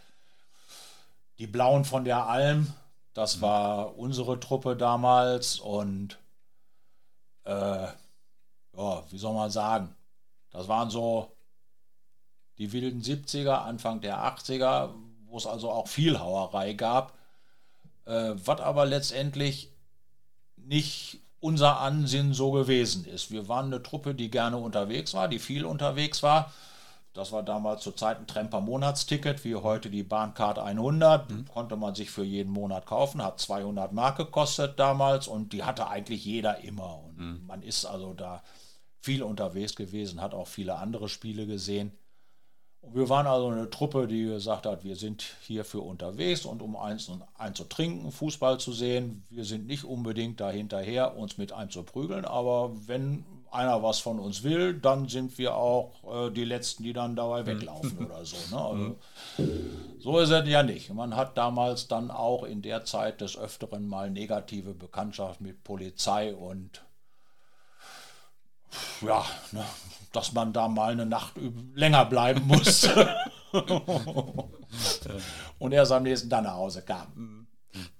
[1.37, 2.73] Die Blauen von der Alm,
[3.13, 3.41] das mhm.
[3.41, 6.17] war unsere Truppe damals und
[7.45, 7.87] äh,
[8.77, 9.95] ja, wie soll man sagen,
[10.51, 11.31] das waren so
[12.57, 14.89] die wilden 70er, Anfang der 80er,
[15.25, 17.17] wo es also auch viel Hauerei gab,
[18.05, 19.71] äh, was aber letztendlich
[20.57, 23.31] nicht unser Ansinnen so gewesen ist.
[23.31, 26.53] Wir waren eine Truppe, die gerne unterwegs war, die viel unterwegs war.
[27.13, 31.29] Das war damals zur Zeit ein Tremper Monatsticket, wie heute die Bahncard 100.
[31.29, 31.45] Mhm.
[31.45, 35.87] Konnte man sich für jeden Monat kaufen, hat 200 Mark gekostet damals und die hatte
[35.87, 37.03] eigentlich jeder immer.
[37.03, 37.41] Und mhm.
[37.45, 38.41] man ist also da
[39.01, 41.91] viel unterwegs gewesen, hat auch viele andere Spiele gesehen.
[42.79, 46.75] Und wir waren also eine Truppe, die gesagt hat, wir sind hierfür unterwegs und um
[46.75, 49.23] eins, und ein zu trinken, Fußball zu sehen.
[49.29, 54.19] Wir sind nicht unbedingt dahinterher, uns mit einem zu prügeln, aber wenn einer was von
[54.19, 58.05] uns will, dann sind wir auch äh, die Letzten, die dann dabei weglaufen mhm.
[58.05, 58.37] oder so.
[58.37, 58.47] Ne?
[58.61, 58.95] Also,
[59.37, 59.97] mhm.
[59.99, 60.93] so ist es ja nicht.
[60.93, 66.33] Man hat damals dann auch in der Zeit des Öfteren mal negative Bekanntschaft mit Polizei
[66.33, 66.81] und
[69.01, 69.65] ja, ne,
[70.13, 71.33] dass man da mal eine Nacht
[71.73, 73.13] länger bleiben musste.
[75.59, 77.47] und erst am nächsten Tag nach Hause kam.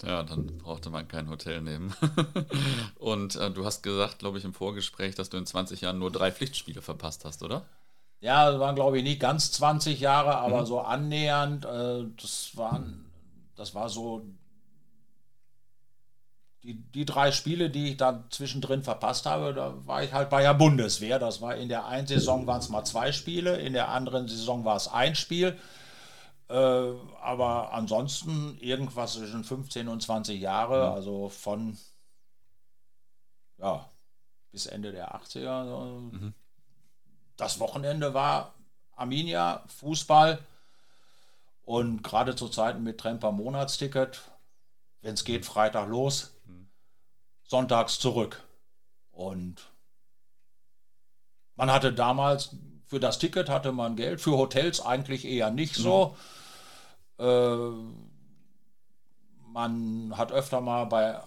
[0.04, 1.94] Ja, dann brauchte man kein Hotel nehmen.
[2.96, 6.12] und äh, du hast gesagt, glaube ich, im Vorgespräch, dass du in 20 Jahren nur
[6.12, 7.64] drei Pflichtspiele verpasst hast, oder?
[8.20, 10.66] Ja, das waren, glaube ich, nicht ganz 20 Jahre, aber mhm.
[10.66, 11.66] so annähernd.
[11.66, 13.06] Äh, das, waren,
[13.56, 14.24] das war so
[16.64, 20.44] die, die drei Spiele, die ich dann zwischendrin verpasst habe, da war ich halt bei
[20.44, 21.18] der Bundeswehr.
[21.18, 24.64] Das war in der einen Saison waren es mal zwei Spiele, in der anderen Saison
[24.66, 25.58] war es ein Spiel.
[26.52, 30.96] Äh, aber ansonsten irgendwas zwischen 15 und 20 Jahre, mhm.
[30.96, 31.78] also von
[33.58, 33.90] ja,
[34.52, 35.64] bis Ende der 80er.
[36.12, 36.34] Mhm.
[37.38, 38.54] Das Wochenende war
[38.96, 40.40] Arminia, Fußball
[41.64, 44.22] und gerade zu Zeiten mit Tremper Monatsticket,
[45.02, 46.32] wenn es geht, Freitag los
[47.52, 48.42] sonntags zurück.
[49.12, 49.58] Und
[51.56, 56.08] man hatte damals, für das Ticket hatte man Geld, für Hotels eigentlich eher nicht so.
[56.08, 56.41] Mhm.
[57.22, 57.72] Äh,
[59.54, 61.20] man hat öfter mal bei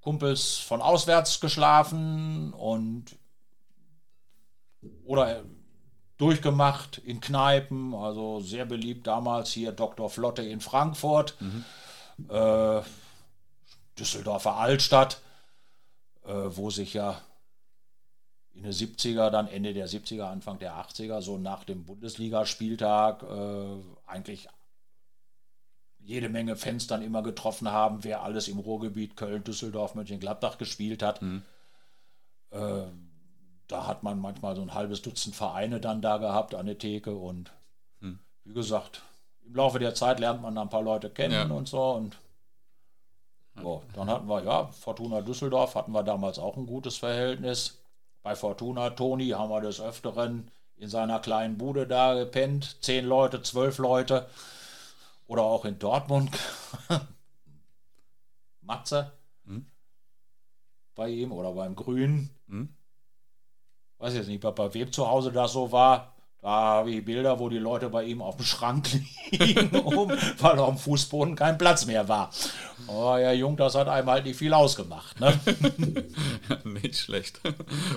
[0.00, 3.16] Kumpels von auswärts geschlafen und
[5.04, 5.44] oder
[6.16, 10.08] durchgemacht in Kneipen, also sehr beliebt damals hier Dr.
[10.08, 11.64] Flotte in Frankfurt, mhm.
[12.28, 12.82] äh,
[13.98, 15.20] Düsseldorfer Altstadt
[16.24, 17.20] äh, wo sich ja
[18.52, 23.76] in den 70er, dann Ende der 70er, Anfang der 80er, so nach dem Bundesligaspieltag äh,
[24.06, 24.48] eigentlich
[26.10, 31.04] jede Menge Fans dann immer getroffen haben, wer alles im Ruhrgebiet Köln, Düsseldorf, Mönchengladbach gespielt
[31.04, 31.22] hat.
[31.22, 31.42] Mhm.
[32.50, 32.82] Äh,
[33.68, 37.14] da hat man manchmal so ein halbes Dutzend Vereine dann da gehabt an der Theke
[37.14, 37.52] und
[38.00, 38.18] mhm.
[38.44, 39.02] wie gesagt,
[39.46, 41.56] im Laufe der Zeit lernt man dann ein paar Leute kennen ja.
[41.56, 42.16] und so und
[43.62, 47.78] so, dann hatten wir, ja, Fortuna Düsseldorf hatten wir damals auch ein gutes Verhältnis.
[48.22, 52.78] Bei Fortuna Toni haben wir des Öfteren in seiner kleinen Bude da gepennt.
[52.80, 54.26] Zehn Leute, zwölf Leute.
[55.30, 56.36] Oder auch in Dortmund.
[58.62, 59.12] Matze.
[59.44, 59.64] Hm?
[60.96, 62.30] Bei ihm oder beim Grünen.
[62.48, 62.74] Hm?
[63.98, 66.16] Weiß jetzt nicht, bei wem zu Hause das so war.
[66.42, 68.88] Da habe ich Bilder, wo die Leute bei ihm auf dem Schrank
[69.30, 72.30] liegen, um, weil auf dem Fußboden kein Platz mehr war.
[72.86, 75.20] Oh ja, Jung, das hat einem halt nicht viel ausgemacht.
[75.20, 75.38] Ne?
[76.64, 77.40] nicht schlecht.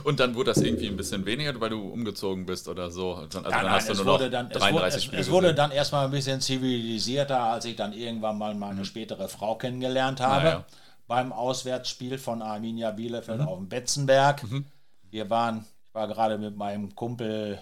[0.03, 3.13] Und dann wurde das irgendwie ein bisschen weniger, weil du umgezogen bist oder so.
[3.15, 6.06] Also dann nein, hast du nur noch dann, 33 es, es, es wurde dann erstmal
[6.06, 8.86] ein bisschen zivilisierter, als ich dann irgendwann mal meine mhm.
[8.86, 10.47] spätere Frau kennengelernt habe.
[10.47, 10.65] Ja.
[11.08, 13.47] Beim Auswärtsspiel von Arminia Bielefeld mhm.
[13.47, 14.43] auf dem Betzenberg.
[14.43, 14.65] Mhm.
[15.10, 17.60] Wir waren, ich war gerade mit meinem Kumpel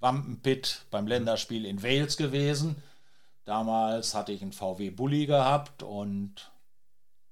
[0.00, 2.82] Wampenpit beim Länderspiel in Wales gewesen.
[3.44, 6.50] Damals hatte ich einen VW Bulli gehabt und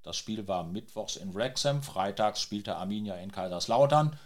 [0.02, 1.82] das Spiel war mittwochs in Wrexham.
[1.82, 4.18] Freitags spielte Arminia in Kaiserslautern.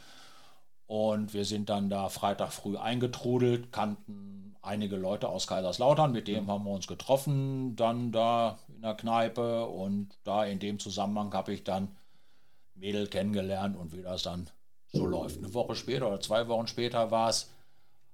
[0.87, 6.49] Und wir sind dann da Freitag früh eingetrudelt, kannten einige Leute aus Kaiserslautern, mit denen
[6.49, 9.67] haben wir uns getroffen, dann da in der Kneipe.
[9.67, 11.97] Und da in dem Zusammenhang habe ich dann
[12.75, 14.51] Mädel kennengelernt und wie das dann
[14.93, 15.39] so läuft.
[15.39, 17.51] Eine Woche später oder zwei Wochen später war es,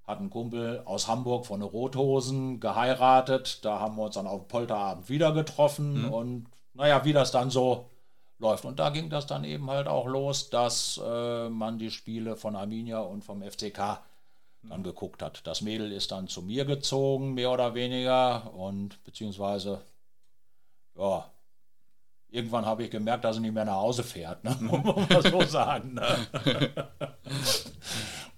[0.08, 3.62] hat ein Kumpel aus Hamburg von den Rothosen geheiratet.
[3.62, 6.12] Da haben wir uns dann auf Polterabend wieder getroffen mhm.
[6.12, 7.90] und naja, wie das dann so
[8.38, 8.64] läuft.
[8.64, 12.56] Und da ging das dann eben halt auch los, dass äh, man die Spiele von
[12.56, 14.00] Arminia und vom FCK
[14.62, 15.46] dann geguckt hat.
[15.46, 19.82] Das Mädel ist dann zu mir gezogen, mehr oder weniger, und beziehungsweise,
[20.96, 21.30] ja,
[22.30, 24.56] irgendwann habe ich gemerkt, dass sie nicht mehr nach Hause fährt, ne?
[24.60, 25.94] muss man so sagen.
[25.94, 26.18] Ne?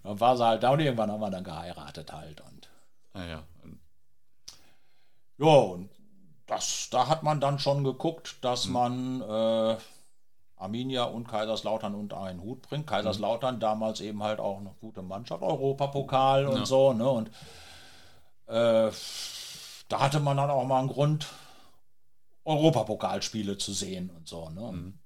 [0.03, 2.41] Dann war sie halt da und irgendwann haben wir dann geheiratet halt.
[2.41, 2.69] Und
[3.13, 3.43] ah ja.
[5.39, 5.91] Ja, und
[6.47, 8.73] das, da hat man dann schon geguckt, dass mhm.
[8.73, 9.77] man äh,
[10.57, 12.87] Arminia und Kaiserslautern unter einen Hut bringt.
[12.87, 13.61] Kaiserslautern mhm.
[13.61, 16.67] damals eben halt auch eine gute Mannschaft, Europapokal und ja.
[16.67, 17.09] so, ne?
[17.09, 17.29] Und
[18.47, 18.91] äh,
[19.89, 21.27] da hatte man dann auch mal einen Grund,
[22.45, 24.73] Europapokalspiele zu sehen und so, ne?
[24.73, 24.99] Mhm.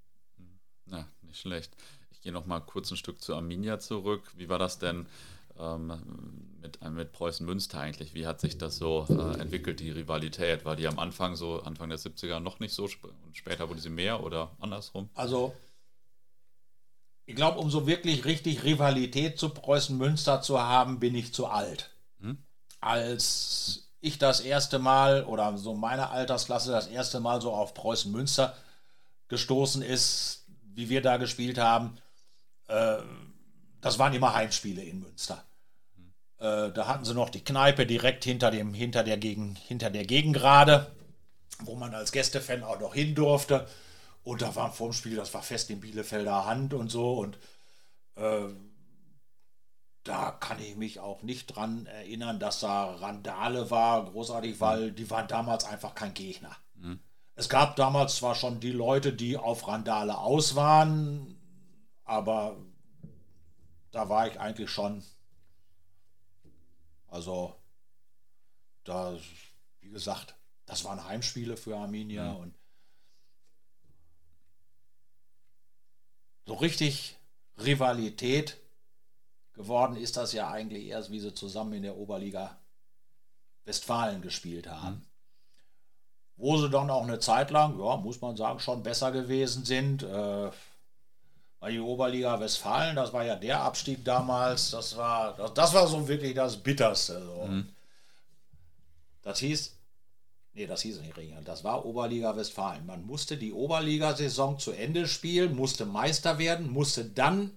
[0.87, 1.77] Ja, nicht schlecht
[2.25, 4.33] gehe noch mal kurz ein Stück zu Arminia zurück.
[4.37, 5.07] Wie war das denn
[5.59, 5.93] ähm,
[6.61, 8.15] mit, mit Preußen Münster eigentlich?
[8.15, 10.65] Wie hat sich das so äh, entwickelt, die Rivalität?
[10.65, 13.91] War die am Anfang so, Anfang der 70er noch nicht so und später wurde sie
[13.91, 15.11] mehr oder andersrum?
[15.15, 15.55] Also,
[17.27, 21.47] ich glaube, um so wirklich richtig Rivalität zu Preußen Münster zu haben, bin ich zu
[21.47, 21.91] alt.
[22.21, 22.39] Hm?
[22.81, 28.11] Als ich das erste Mal oder so meine Altersklasse das erste Mal so auf Preußen
[28.11, 28.57] Münster
[29.29, 31.99] gestoßen ist, wie wir da gespielt haben,
[32.69, 32.99] äh,
[33.81, 35.45] das waren immer Heimspiele in Münster.
[36.39, 40.05] Äh, da hatten sie noch die Kneipe direkt hinter, dem, hinter, der, Gegen, hinter der
[40.05, 40.91] Gegengrade,
[41.61, 43.67] wo man als Gästefan auch noch hin durfte.
[44.23, 47.13] Und da war vorm Spiel, das war fest in Bielefelder Hand und so.
[47.15, 47.39] Und
[48.17, 48.49] äh,
[50.03, 55.11] da kann ich mich auch nicht dran erinnern, dass da Randale war, großartig, weil die
[55.11, 56.55] waren damals einfach kein Gegner.
[56.75, 57.01] Mhm.
[57.37, 61.34] Es gab damals zwar schon die Leute, die auf Randale aus waren,
[62.05, 62.57] aber
[63.91, 65.03] da war ich eigentlich schon,
[67.09, 67.55] also
[68.85, 69.17] da,
[69.81, 70.35] wie gesagt,
[70.67, 72.37] das waren Heimspiele für Arminia mhm.
[72.37, 72.55] und
[76.47, 77.17] so richtig
[77.59, 78.59] Rivalität
[79.55, 82.59] geworden ist das ja eigentlich erst, wie sie zusammen in der Oberliga
[83.65, 84.97] Westfalen gespielt haben.
[84.97, 85.03] Mhm.
[86.37, 90.03] Wo sie dann auch eine Zeit lang, ja, muss man sagen, schon besser gewesen sind.
[90.03, 90.51] Äh,
[91.65, 95.87] weil die Oberliga Westfalen, das war ja der Abstieg damals, das war, das, das war
[95.87, 97.25] so wirklich das Bitterste.
[97.25, 97.47] So.
[97.47, 97.71] Mhm.
[99.23, 99.75] Das hieß,
[100.53, 102.85] nee, das hieß nicht Ringen, das war Oberliga Westfalen.
[102.85, 107.51] Man musste die Oberligasaison zu Ende spielen, musste Meister werden, musste dann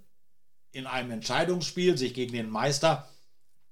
[0.72, 3.10] in einem Entscheidungsspiel sich gegen den Meister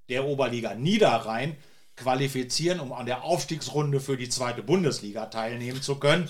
[0.10, 1.56] der Oberliga Niederrhein
[1.96, 6.28] qualifizieren, um an der Aufstiegsrunde für die zweite Bundesliga teilnehmen zu können.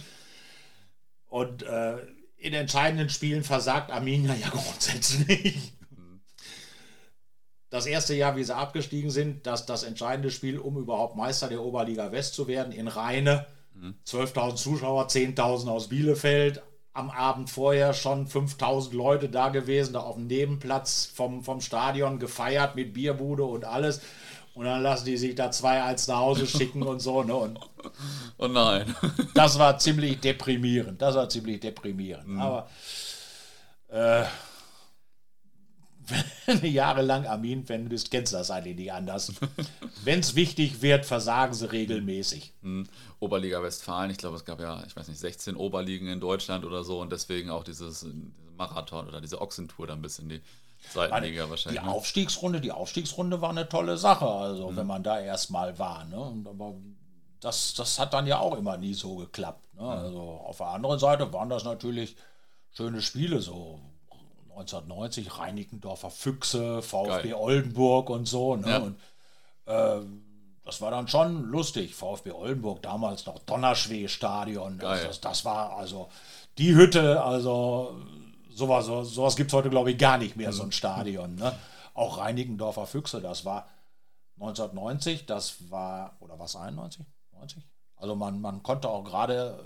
[1.28, 1.98] Und äh,
[2.46, 5.74] in entscheidenden Spielen versagt Arminia ja grundsätzlich.
[7.72, 11.62] Das erste Jahr, wie sie abgestiegen sind, dass das entscheidende Spiel, um überhaupt Meister der
[11.62, 13.48] Oberliga West zu werden, in Rheine,
[14.06, 16.62] 12.000 Zuschauer, 10.000 aus Bielefeld,
[16.94, 22.20] am Abend vorher schon 5000 Leute da gewesen, da auf dem Nebenplatz vom, vom Stadion
[22.20, 24.02] gefeiert mit Bierbude und alles.
[24.56, 27.24] Und dann lassen die sich da zwei als nach Hause schicken und so.
[27.24, 27.36] Ne?
[27.36, 27.60] Und
[28.38, 28.96] oh nein.
[29.36, 31.02] das war ziemlich deprimierend.
[31.02, 32.28] Das war ziemlich deprimierend.
[32.28, 32.42] Mhm.
[32.42, 32.70] Aber
[33.90, 34.24] äh,
[36.46, 39.34] wenn du jahrelang Armin-Fan bist, kennst du das eigentlich nicht anders.
[40.06, 42.54] wenn es wichtig wird, versagen sie regelmäßig.
[42.62, 42.88] Mhm.
[43.20, 46.86] Oberliga Westfalen, ich glaube, es gab ja, ich weiß nicht, 16 Oberligen in Deutschland oder
[46.86, 48.06] so und deswegen auch dieses
[48.58, 50.42] Marathon oder diese Ochsentour dann bis in die
[50.94, 51.82] Seitenliga wahrscheinlich.
[51.82, 51.92] Die ne?
[51.94, 54.78] Aufstiegsrunde, die Aufstiegsrunde war eine tolle Sache, also mhm.
[54.78, 56.06] wenn man da erstmal war.
[56.06, 56.20] Ne?
[56.20, 56.76] Und aber
[57.40, 59.74] das, das hat dann ja auch immer nie so geklappt.
[59.74, 59.82] Ne?
[59.82, 59.90] Mhm.
[59.90, 62.16] Also auf der anderen Seite waren das natürlich
[62.72, 63.80] schöne Spiele, so
[64.52, 67.34] 1990 Reinickendorfer Füchse, VfB Geil.
[67.34, 68.56] Oldenburg und so.
[68.56, 68.70] Ne?
[68.70, 68.78] Ja.
[68.78, 68.98] Und
[69.66, 70.02] Äh,
[70.64, 71.94] das war dann schon lustig.
[71.94, 74.80] VfB Oldenburg damals noch Donnerschwee-Stadion.
[74.80, 75.06] Geil.
[75.06, 76.10] Das, das war also
[76.58, 77.96] die Hütte, also
[78.56, 81.36] sowas, sowas gibt es heute, glaube ich, gar nicht mehr, so ein Stadion.
[81.36, 81.54] Ne?
[81.94, 83.68] Auch Reinickendorfer Füchse, das war
[84.40, 87.06] 1990, das war, oder was 91?
[87.34, 87.64] 90?
[87.96, 89.64] Also man, man konnte auch gerade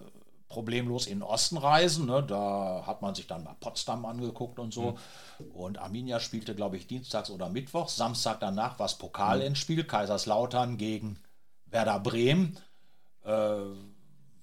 [0.50, 2.08] problemlos in den Osten reisen.
[2.08, 2.24] Ne?
[2.24, 4.98] Da hat man sich dann mal Potsdam angeguckt und so.
[5.40, 5.52] Mhm.
[5.52, 7.96] Und Arminia spielte, glaube ich, dienstags oder mittwochs.
[7.96, 11.20] Samstag danach war es Pokalendspiel, Kaiserslautern gegen
[11.68, 12.58] Werder Bremen.
[13.24, 13.58] Äh,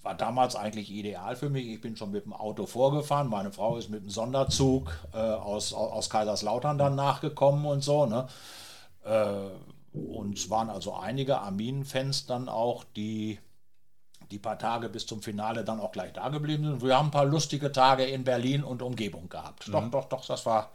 [0.06, 1.66] war damals eigentlich ideal für mich.
[1.66, 3.28] Ich bin schon mit dem Auto vorgefahren.
[3.28, 8.06] Meine Frau ist mit dem Sonderzug äh, aus, aus Kaiserslautern dann nachgekommen und so.
[8.06, 8.28] Ne?
[9.04, 13.40] Äh, und es waren also einige Arminen-Fans dann auch, die
[14.30, 16.82] die paar Tage bis zum Finale dann auch gleich da geblieben sind.
[16.82, 19.66] Wir haben ein paar lustige Tage in Berlin und Umgebung gehabt.
[19.66, 19.72] Mhm.
[19.72, 20.70] Doch, doch, doch, das war,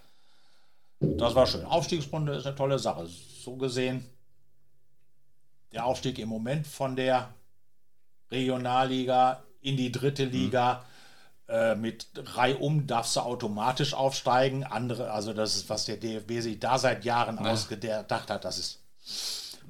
[1.00, 1.66] das war schön.
[1.66, 3.08] Aufstiegsrunde ist eine tolle Sache.
[3.08, 4.06] So gesehen,
[5.72, 7.34] der Aufstieg im Moment von der
[8.32, 10.32] Regionalliga in die dritte mhm.
[10.32, 10.84] Liga.
[11.48, 11.82] Mhm.
[11.82, 14.64] mit Reihum darfst du automatisch aufsteigen.
[14.64, 17.52] Andere, also das ist, was der DFB sich da seit Jahren ja.
[17.52, 18.80] ausgedacht hat, das ist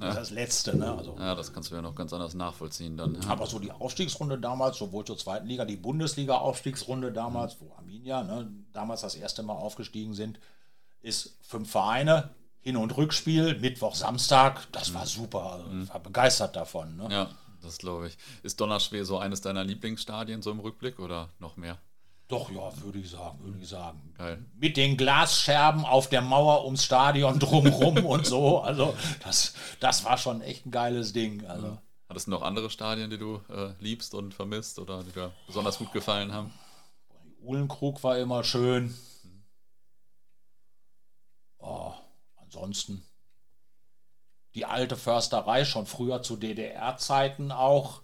[0.01, 0.13] ja.
[0.13, 0.75] das Letzte.
[0.75, 0.91] Ne?
[0.95, 3.15] Also, ja, das kannst du ja noch ganz anders nachvollziehen dann.
[3.15, 3.29] Ja.
[3.29, 8.51] Aber so die Aufstiegsrunde damals, sowohl zur zweiten Liga, die Bundesliga-Aufstiegsrunde damals, wo Arminia ne,
[8.73, 10.39] damals das erste Mal aufgestiegen sind,
[11.01, 15.07] ist fünf Vereine, Hin- und Rückspiel, Mittwoch, Samstag, das war mhm.
[15.07, 15.53] super.
[15.53, 15.89] Also, mhm.
[15.89, 16.95] war begeistert davon.
[16.97, 17.07] Ne?
[17.09, 17.29] Ja,
[17.61, 18.17] das glaube ich.
[18.43, 21.77] Ist Donnerschwee so eines deiner Lieblingsstadien so im Rückblick oder noch mehr?
[22.27, 24.13] Doch, ja, würde ich sagen, würde ich sagen.
[24.17, 24.45] Geil.
[24.57, 28.61] Mit den Glasscherben auf der Mauer ums Stadion drumrum und so.
[28.61, 31.45] Also, das, das war schon echt ein geiles Ding.
[31.45, 31.77] Also.
[32.07, 35.77] Hattest du noch andere Stadien, die du äh, liebst und vermisst oder die dir besonders
[35.77, 36.53] gut gefallen haben?
[37.41, 38.95] Uhlenkrug war immer schön.
[41.57, 41.93] Oh,
[42.37, 43.03] ansonsten
[44.55, 48.01] die alte Försterei, schon früher zu DDR-Zeiten auch.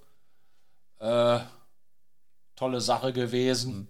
[1.00, 1.40] Äh,
[2.56, 3.76] tolle Sache gewesen.
[3.76, 3.88] Mhm.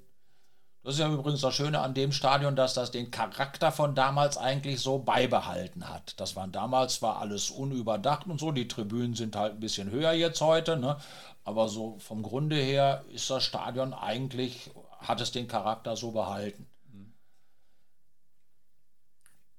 [0.84, 4.38] Das ist ja übrigens das Schöne an dem Stadion, dass das den Charakter von damals
[4.38, 6.17] eigentlich so beibehalten hat.
[6.17, 8.54] Das waren damals war alles unüberdacht und so.
[8.54, 10.98] Die Tribünen sind halt ein bisschen höher jetzt heute, ne?
[11.43, 16.67] aber so vom Grunde her ist das Stadion eigentlich, hat es den Charakter so behalten.
[16.91, 17.13] Mhm.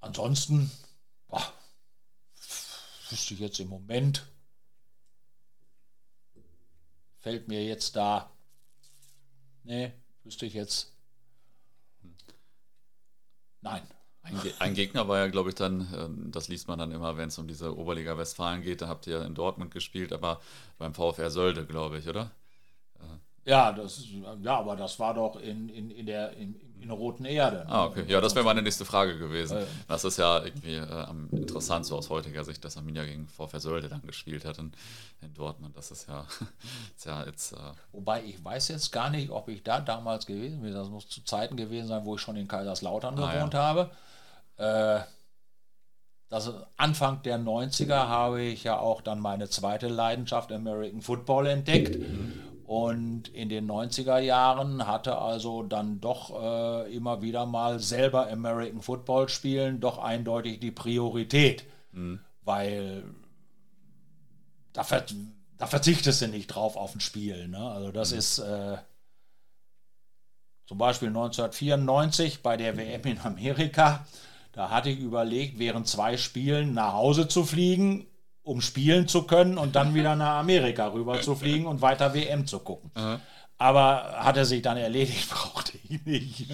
[0.00, 0.70] Ansonsten,
[1.28, 1.42] boah,
[3.10, 4.26] wüsste ich jetzt im Moment,
[7.20, 8.30] fällt mir jetzt da,
[9.64, 9.92] nee,
[10.24, 10.92] wüsste ich jetzt
[13.60, 13.82] Nein.
[14.22, 17.16] Ein, Ge ein, Gegner war ja, glaube ich, dann, ähm, das liest man dann immer,
[17.16, 20.40] wenn es um diese Oberliga Westfalen geht, da habt ihr in Dortmund gespielt, aber
[20.76, 22.30] beim VfR Sölde, glaube ich, oder?
[23.44, 24.04] Ja, das,
[24.42, 27.64] ja, aber das war doch in, in, in, der, in, in der Roten Erde.
[27.68, 28.04] Ah, okay.
[28.08, 29.58] Ja, das wäre meine nächste Frage gewesen.
[29.86, 33.88] Das ist ja irgendwie äh, interessant, so aus heutiger Sicht, dass Arminia gegen VfR Sölde
[33.88, 34.72] dann gespielt hat in,
[35.20, 35.76] in Dortmund.
[35.76, 36.26] Das ist ja,
[36.96, 37.52] ist ja jetzt.
[37.52, 37.56] Äh
[37.92, 40.72] Wobei ich weiß jetzt gar nicht, ob ich da damals gewesen bin.
[40.72, 43.62] Das muss zu Zeiten gewesen sein, wo ich schon in Kaiserslautern ah, gewohnt ja.
[43.62, 43.90] habe.
[44.56, 45.00] Äh,
[46.28, 51.98] das Anfang der 90er habe ich ja auch dann meine zweite Leidenschaft American Football entdeckt.
[51.98, 52.37] Mhm.
[52.68, 58.82] Und in den 90er Jahren hatte also dann doch äh, immer wieder mal selber American
[58.82, 61.64] Football spielen doch eindeutig die Priorität.
[61.92, 62.20] Mhm.
[62.42, 63.04] Weil
[64.74, 65.06] da, ver
[65.56, 67.48] da, verzichtest du nicht drauf auf ein Spiel.
[67.48, 67.58] Ne?
[67.58, 68.18] Also das mhm.
[68.18, 68.76] ist äh,
[70.66, 74.06] zum Beispiel 1994 bei der WM in Amerika.
[74.52, 78.06] Da hatte ich überlegt, während zwei Spielen nach Hause zu fliegen
[78.48, 82.46] um spielen zu können und dann wieder nach Amerika rüber zu fliegen und weiter WM
[82.46, 82.90] zu gucken.
[82.94, 83.20] Aha.
[83.58, 86.46] Aber hat er sich dann erledigt, brauchte ich nicht.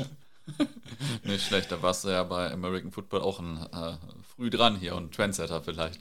[1.25, 3.97] nicht schlecht, da warst du ja bei American Football auch ein, äh,
[4.35, 6.01] früh dran hier und Trendsetter vielleicht.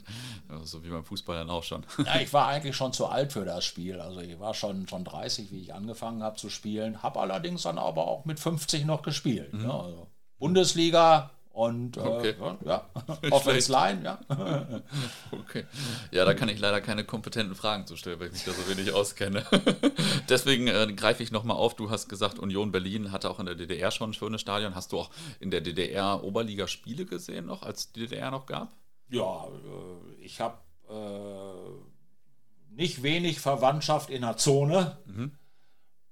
[0.64, 1.86] So wie beim Fußball dann auch schon.
[2.04, 4.00] Ja, ich war eigentlich schon zu alt für das Spiel.
[4.00, 7.02] Also ich war schon, schon 30, wie ich angefangen habe zu spielen.
[7.02, 9.54] Habe allerdings dann aber auch mit 50 noch gespielt.
[9.54, 9.64] Mhm.
[9.64, 12.34] Ja, also Bundesliga, und äh, okay.
[12.64, 12.84] ja,
[13.30, 14.18] Offense Line, ja.
[15.30, 15.64] okay.
[16.10, 18.68] Ja, da kann ich leider keine kompetenten Fragen zu stellen, weil ich mich da so
[18.68, 19.46] wenig auskenne.
[20.28, 21.76] Deswegen äh, greife ich nochmal auf.
[21.76, 24.74] Du hast gesagt, Union Berlin hatte auch in der DDR schon ein schönes Stadion.
[24.74, 28.72] Hast du auch in der DDR Oberliga Spiele gesehen noch, als die DDR noch gab?
[29.08, 30.58] Ja, äh, ich habe
[30.90, 34.98] äh, nicht wenig Verwandtschaft in der Zone.
[35.06, 35.30] Mhm.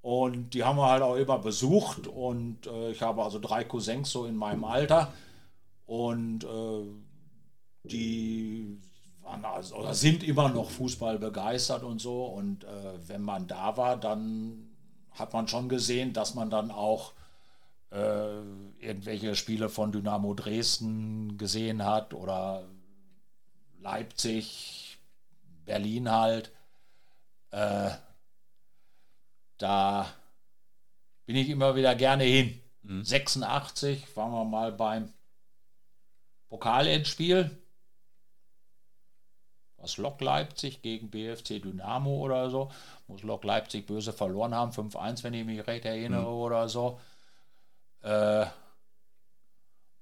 [0.02, 2.06] Und die haben wir halt auch immer besucht.
[2.06, 5.12] Und äh, ich habe also drei Cousins so in meinem Alter.
[5.92, 8.80] Und äh, die
[9.20, 12.24] waren also, oder sind immer noch Fußball begeistert und so.
[12.24, 14.70] Und äh, wenn man da war, dann
[15.10, 17.12] hat man schon gesehen, dass man dann auch
[17.90, 18.40] äh,
[18.78, 22.66] irgendwelche Spiele von Dynamo Dresden gesehen hat oder
[23.78, 24.98] Leipzig
[25.66, 26.52] Berlin halt.
[27.50, 27.90] Äh,
[29.58, 30.06] da
[31.26, 32.62] bin ich immer wieder gerne hin.
[32.80, 33.04] Mhm.
[33.04, 35.12] 86 waren wir mal beim
[36.52, 37.50] Pokalendspiel.
[39.78, 42.70] Was Lok Leipzig gegen BFC Dynamo oder so.
[43.06, 46.26] Muss Lok Leipzig böse verloren haben, 5-1, wenn ich mich recht erinnere mhm.
[46.26, 47.00] oder so.
[48.02, 48.44] Äh,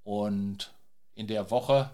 [0.02, 0.74] und
[1.14, 1.88] in der Woche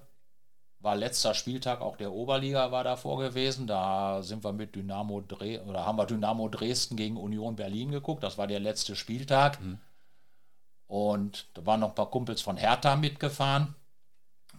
[0.80, 3.66] war letzter Spieltag, auch der Oberliga war davor gewesen.
[3.66, 8.22] Da sind wir mit Dynamo Dre oder haben wir Dynamo Dresden gegen Union Berlin geguckt.
[8.22, 9.60] Das war der letzte Spieltag.
[9.60, 9.80] Mhm.
[10.86, 13.74] Und da waren noch ein paar Kumpels von Hertha mitgefahren.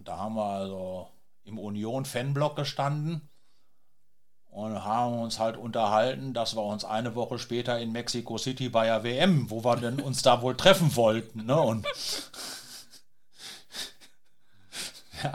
[0.08, 1.10] Da haben wir also
[1.44, 3.28] im Union-Fanblock gestanden
[4.46, 8.86] und haben uns halt unterhalten, dass wir uns eine Woche später in Mexico City bei
[8.86, 11.46] der WM, wo wir denn uns da wohl treffen wollten.
[11.46, 11.60] Ne?
[11.60, 11.86] Und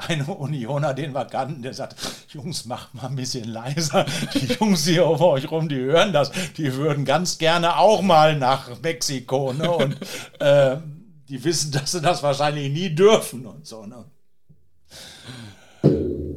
[0.09, 1.97] eine Unioner, den wir kannten, der sagt,
[2.31, 4.07] Jungs, macht mal ein bisschen leiser.
[4.33, 6.33] Die Jungs hier auf euch rum, die hören das.
[6.57, 9.53] Die würden ganz gerne auch mal nach Mexiko.
[9.53, 9.71] Ne?
[9.71, 9.99] Und
[10.41, 10.79] äh,
[11.29, 13.85] die wissen, dass sie das wahrscheinlich nie dürfen und so.
[13.85, 14.07] Ne?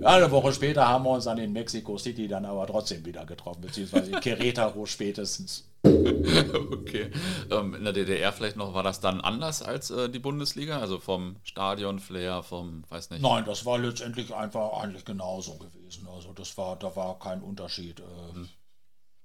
[0.06, 3.62] Eine Woche später haben wir uns dann in Mexico City dann aber trotzdem wieder getroffen,
[3.62, 5.68] beziehungsweise in Querétaro spätestens.
[5.84, 7.12] okay.
[7.52, 10.80] Ähm, in der DDR vielleicht noch, war das dann anders als äh, die Bundesliga?
[10.80, 13.22] Also vom Stadion, Flair, vom, weiß nicht.
[13.22, 16.08] Nein, das war letztendlich einfach eigentlich genauso gewesen.
[16.14, 18.00] Also das war, da war kein Unterschied.
[18.00, 18.50] Äh, hm.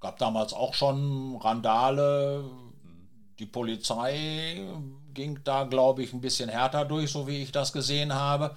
[0.01, 2.45] Gab damals auch schon Randale.
[3.39, 4.63] Die Polizei
[5.13, 8.57] ging da, glaube ich, ein bisschen härter durch, so wie ich das gesehen habe.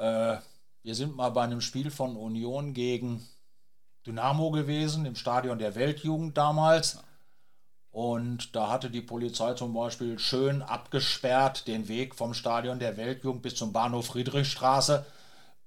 [0.00, 0.38] Äh,
[0.82, 3.26] wir sind mal bei einem Spiel von Union gegen
[4.06, 7.02] Dynamo gewesen, im Stadion der Weltjugend damals.
[7.90, 13.42] Und da hatte die Polizei zum Beispiel schön abgesperrt den Weg vom Stadion der Weltjugend
[13.42, 15.04] bis zum Bahnhof Friedrichstraße.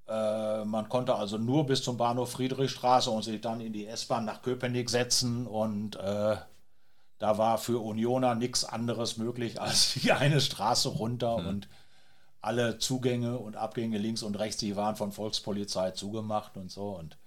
[0.08, 4.26] Äh, man konnte also nur bis zum Bahnhof Friedrichstraße und sich dann in die S-Bahn
[4.26, 5.46] nach Köpenick setzen.
[5.46, 6.38] Und äh,
[7.20, 11.38] da war für Unioner nichts anderes möglich als die eine Straße runter.
[11.38, 11.48] Mhm.
[11.48, 11.68] Und
[12.44, 16.90] alle Zugänge und Abgänge links und rechts, die waren von Volkspolizei zugemacht und so.
[16.90, 17.18] Und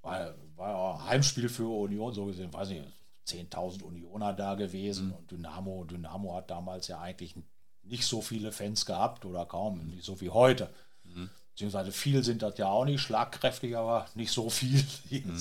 [0.00, 2.84] war, war Heimspiel für Union, so gesehen, weiß nicht,
[3.26, 5.08] 10.000 Unioner da gewesen.
[5.08, 5.14] Mhm.
[5.14, 7.34] Und Dynamo, Dynamo hat damals ja eigentlich
[7.82, 10.70] nicht so viele Fans gehabt oder kaum, nicht so wie heute.
[11.02, 11.28] Mhm.
[11.50, 14.84] Beziehungsweise viel sind das ja auch nicht, schlagkräftig, aber nicht so viel.
[15.10, 15.36] Mhm.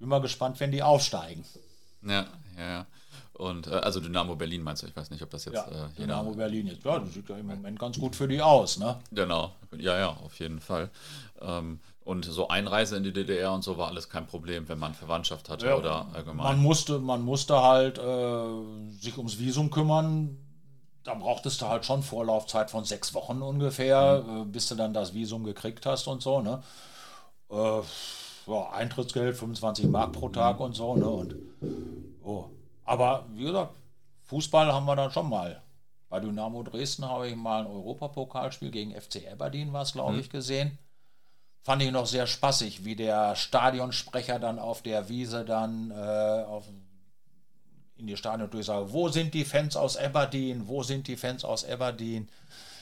[0.00, 1.44] Bin mal gespannt, wenn die aufsteigen.
[2.02, 2.26] Ja.
[3.66, 4.86] Und äh, also Dynamo Berlin meinst du?
[4.86, 5.54] Ich weiß nicht, ob das jetzt.
[5.54, 6.32] Ja, äh, Dynamo.
[6.32, 6.84] Berlin jetzt.
[6.84, 8.98] Ja, das sieht ja im Moment ganz gut für die aus, ne?
[9.10, 10.90] Genau, ja, ja, auf jeden Fall.
[11.40, 14.94] Ähm, und so Einreise in die DDR und so war alles kein Problem, wenn man
[14.94, 16.44] Verwandtschaft hatte ja, oder allgemein.
[16.44, 20.36] Man musste, man musste halt äh, sich ums Visum kümmern.
[21.04, 24.42] Da brauchtest du halt schon Vorlaufzeit von sechs Wochen ungefähr, mhm.
[24.42, 26.62] Äh, bis du dann das Visum gekriegt hast und so, ne?
[27.50, 27.80] Äh,
[28.46, 31.08] ja, Eintrittsgeld 25 Mark pro Tag und so, ne?
[31.08, 31.36] Und
[32.24, 32.46] oh.
[32.84, 33.74] Aber wie gesagt,
[34.24, 35.62] Fußball haben wir dann schon mal.
[36.08, 40.20] Bei Dynamo Dresden habe ich mal ein Europapokalspiel gegen FC Aberdeen, was glaube mhm.
[40.20, 40.78] ich, gesehen.
[41.62, 46.64] Fand ich noch sehr spaßig, wie der Stadionsprecher dann auf der Wiese dann äh, auf,
[47.96, 51.64] in die Stadion durchsage, wo sind die Fans aus Aberdeen, wo sind die Fans aus
[51.64, 52.28] Aberdeen.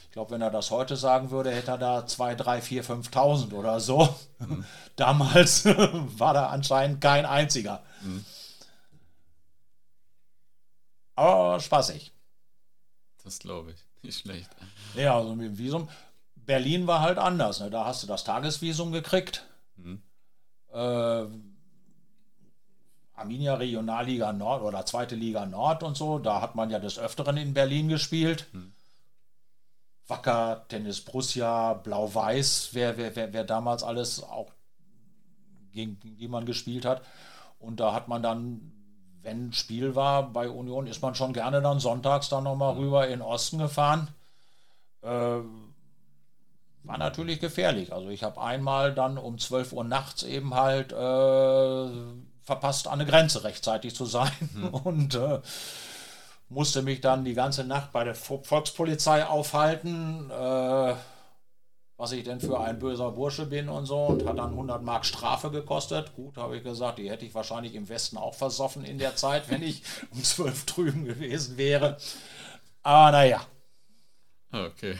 [0.06, 3.52] Ich glaube, wenn er das heute sagen würde, hätte er da 2, 3, 4, 5.000
[3.52, 4.08] oder so.
[4.38, 4.64] Mhm.
[4.96, 7.82] Damals war da anscheinend kein einziger.
[8.02, 8.24] Mhm.
[11.20, 12.12] Aber spaßig.
[13.22, 13.84] Das glaube ich.
[14.02, 14.48] Nicht schlecht.
[14.94, 15.88] Ja, also mit dem Visum.
[16.34, 17.60] Berlin war halt anders.
[17.60, 17.68] Ne?
[17.68, 19.46] Da hast du das Tagesvisum gekriegt.
[19.76, 20.00] Mhm.
[20.72, 21.26] Äh,
[23.12, 26.18] Arminia Regionalliga Nord oder zweite Liga Nord und so.
[26.18, 28.46] Da hat man ja des Öfteren in Berlin gespielt.
[28.52, 28.72] Mhm.
[30.06, 34.50] Wacker, Tennis Brussia, Blau-Weiß, wer, wer, wer, wer damals alles auch
[35.70, 37.02] gegen die man gespielt hat.
[37.58, 38.79] Und da hat man dann
[39.22, 43.20] wenn Spiel war bei Union, ist man schon gerne dann sonntags dann nochmal rüber in
[43.20, 44.08] den Osten gefahren.
[45.02, 45.40] Äh,
[46.82, 47.92] war natürlich gefährlich.
[47.92, 51.88] Also ich habe einmal dann um 12 Uhr nachts eben halt äh,
[52.42, 54.68] verpasst, an der Grenze rechtzeitig zu sein mhm.
[54.84, 55.40] und äh,
[56.48, 60.30] musste mich dann die ganze Nacht bei der Volkspolizei aufhalten.
[60.30, 60.94] Äh,
[62.00, 65.04] was ich denn für ein böser Bursche bin und so und hat dann 100 Mark
[65.04, 66.14] Strafe gekostet.
[66.16, 69.50] Gut, habe ich gesagt, die hätte ich wahrscheinlich im Westen auch versoffen in der Zeit,
[69.50, 71.98] wenn ich um 12 drüben gewesen wäre.
[72.82, 73.42] Aber naja.
[74.50, 74.98] Okay.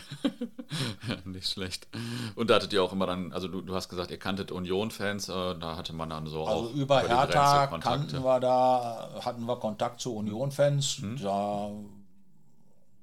[1.24, 1.88] nicht schlecht.
[2.36, 5.30] Und da hattet ihr auch immer dann, also du, du hast gesagt, ihr kanntet Union-Fans,
[5.30, 6.74] äh, da hatte man dann so also auch.
[6.74, 10.98] über, über Hertha kannten wir da, hatten wir Kontakt zu Union-Fans.
[10.98, 11.16] Mhm.
[11.16, 11.70] Da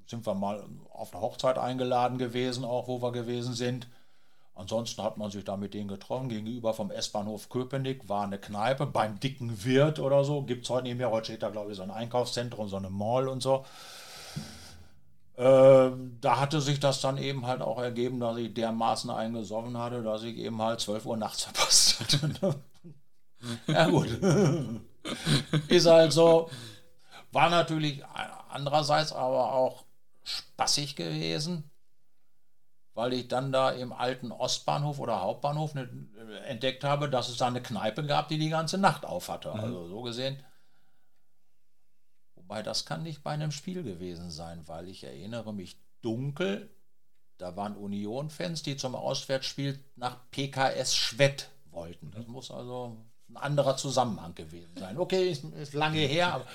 [0.08, 3.88] sind wir mal auf eine Hochzeit eingeladen gewesen, auch wo wir gewesen sind.
[4.55, 6.30] Ansonsten hat man sich da mit denen getroffen.
[6.30, 10.41] Gegenüber vom S-Bahnhof Köpenick war eine Kneipe beim dicken Wirt oder so.
[10.41, 11.12] Gibt es heute nicht mehr.
[11.12, 13.66] Heute steht da, glaube ich, so ein Einkaufszentrum, so eine Mall und so.
[15.36, 15.91] Äh,
[16.22, 20.24] da hatte sich das dann eben halt auch ergeben, dass ich dermaßen eingesoffen hatte, dass
[20.24, 22.28] ich eben halt 12 Uhr nachts verpasst hatte.
[22.41, 22.55] Ne?
[23.68, 24.08] ja, gut.
[25.68, 26.49] Ist halt so.
[27.32, 28.03] War natürlich
[28.49, 29.84] andererseits aber auch
[30.28, 31.69] spaßig gewesen
[32.97, 35.88] weil ich dann da im alten Ostbahnhof oder Hauptbahnhof ne,
[36.47, 39.53] entdeckt habe, dass es da eine Kneipe gab, die die ganze Nacht auf hatte.
[39.53, 39.59] Mhm.
[39.59, 40.43] Also so gesehen.
[42.34, 46.71] Wobei das kann nicht bei einem Spiel gewesen sein, weil ich erinnere mich dunkel,
[47.38, 52.09] da waren Union-Fans, die zum Auswärtsspiel nach PKS Schwett wollten.
[52.09, 52.97] Das muss also
[53.30, 54.97] ein anderer Zusammenhang gewesen sein.
[54.97, 56.47] Okay, ist, ist lange her, aber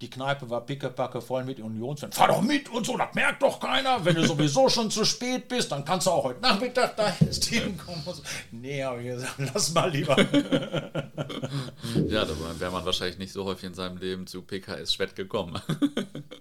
[0.00, 2.16] die Kneipe war pickepacke voll mit Unionsfans.
[2.16, 4.02] Fahr doch mit und so, das merkt doch keiner.
[4.02, 8.02] Wenn du sowieso schon zu spät bist, dann kannst du auch heute Nachmittag da hinkommen.
[8.04, 8.22] So.
[8.50, 10.16] Nee, habe ich gesagt, lass mal lieber.
[12.08, 15.60] ja, da wäre man wahrscheinlich nicht so häufig in seinem Leben zu PKS Schwett gekommen.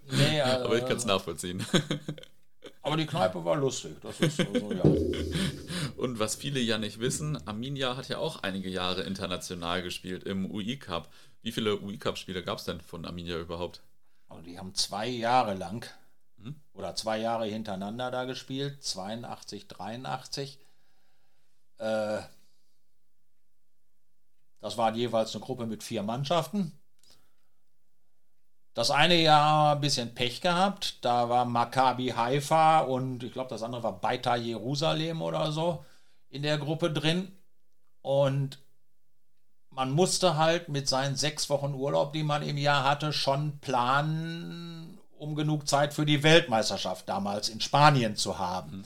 [0.10, 1.66] Nee, also, Aber ich kann es nachvollziehen.
[2.82, 4.84] Aber die Kneipe war lustig, das ist also, ja.
[5.98, 10.50] Und was viele ja nicht wissen, Arminia hat ja auch einige Jahre international gespielt im
[10.50, 11.10] UI Cup.
[11.42, 13.82] Wie viele UI-Cup-Spiele gab es denn von Arminia überhaupt?
[14.28, 15.86] Also die haben zwei Jahre lang
[16.42, 16.56] hm?
[16.74, 20.60] oder zwei Jahre hintereinander da gespielt, 82, 83.
[21.78, 22.20] Äh,
[24.62, 26.74] das war jeweils eine Gruppe mit vier Mannschaften.
[28.74, 31.04] Das eine Jahr ein bisschen Pech gehabt.
[31.04, 35.84] Da war Maccabi Haifa und ich glaube, das andere war Beitar Jerusalem oder so
[36.30, 37.32] in der Gruppe drin.
[38.02, 38.60] Und
[39.72, 45.00] man musste halt mit seinen sechs Wochen Urlaub, die man im Jahr hatte, schon planen,
[45.18, 48.78] um genug Zeit für die Weltmeisterschaft damals in Spanien zu haben.
[48.78, 48.86] Mhm.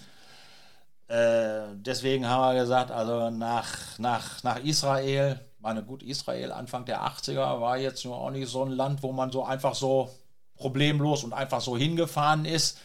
[1.07, 7.05] Äh, deswegen haben wir gesagt, also nach, nach, nach Israel, meine gut, Israel Anfang der
[7.05, 10.09] 80er war jetzt nur auch nicht so ein Land, wo man so einfach so
[10.55, 12.79] problemlos und einfach so hingefahren ist.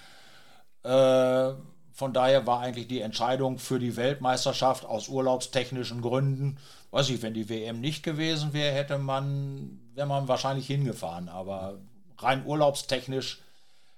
[0.83, 1.53] Äh,
[1.99, 6.59] von daher war eigentlich die Entscheidung für die Weltmeisterschaft aus urlaubstechnischen Gründen
[6.91, 11.29] weiß ich, wenn die WM nicht gewesen wäre, hätte man, wäre man wahrscheinlich hingefahren.
[11.29, 11.79] Aber
[12.19, 13.41] rein urlaubstechnisch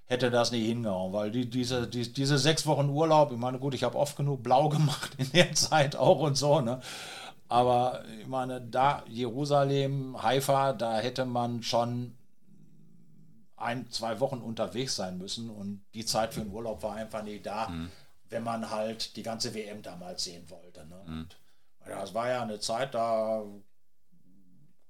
[0.07, 3.75] hätte das nicht hingehauen, weil die, diese, die, diese sechs Wochen Urlaub, ich meine, gut,
[3.75, 6.81] ich habe oft genug blau gemacht in der Zeit auch und so, ne?
[7.49, 12.13] Aber ich meine, da Jerusalem, Haifa, da hätte man schon
[13.61, 17.47] ein, zwei Wochen unterwegs sein müssen und die Zeit für den Urlaub war einfach nicht
[17.47, 17.91] da, mhm.
[18.29, 20.87] wenn man halt die ganze WM damals sehen wollte.
[20.87, 21.03] Ne?
[21.07, 21.29] Mhm.
[21.89, 23.43] Ja, es war ja eine Zeit, da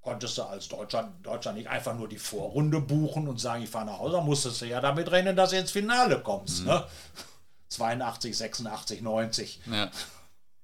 [0.00, 3.86] konntest du als Deutscher, Deutscher nicht einfach nur die Vorrunde buchen und sagen, ich fahre
[3.86, 6.60] nach Hause, musstest du ja damit rechnen, dass du ins Finale kommst.
[6.60, 6.68] Mhm.
[6.68, 6.84] Ne?
[7.68, 9.60] 82, 86, 90.
[9.66, 9.90] Ja.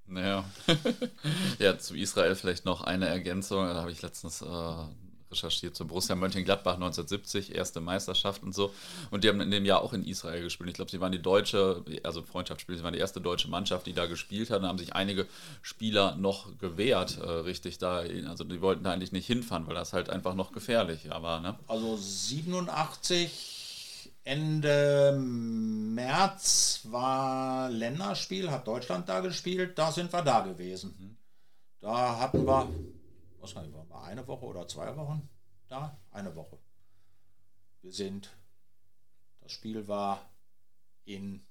[0.06, 0.44] Naja.
[1.58, 3.66] ja, zu Israel vielleicht noch eine Ergänzung.
[3.66, 4.84] Da habe ich letztens äh,
[5.30, 8.72] recherchiert zu Borussia Mönchengladbach 1970, erste Meisterschaft und so.
[9.10, 10.70] Und die haben in dem Jahr auch in Israel gespielt.
[10.70, 13.92] Ich glaube, sie waren die deutsche, also Freundschaftsspiele, sie waren die erste deutsche Mannschaft, die
[13.92, 14.62] da gespielt hat.
[14.62, 15.26] Da haben sich einige
[15.62, 18.04] Spieler noch gewehrt, äh, richtig da.
[18.28, 21.40] Also die wollten da eigentlich nicht hinfahren, weil das halt einfach noch gefährlich war.
[21.40, 21.58] Ne?
[21.66, 23.54] Also 87.
[24.24, 30.96] Ende März war Länderspiel, hat Deutschland da gespielt, da sind wir da gewesen.
[30.98, 31.16] Mhm.
[31.80, 32.68] Da hatten wir
[33.46, 35.28] was kann ich, war eine Woche oder zwei Wochen
[35.68, 35.96] da?
[36.10, 36.58] Eine Woche.
[37.82, 38.30] Wir sind,
[39.40, 40.28] das Spiel war
[41.04, 41.46] in,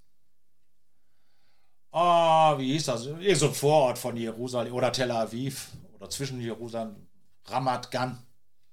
[1.92, 3.06] ah, wie hieß das?
[3.06, 7.08] Irgend so ein Vorort von Jerusalem oder Tel Aviv oder zwischen Jerusalem,
[7.46, 8.22] Ramat Gan.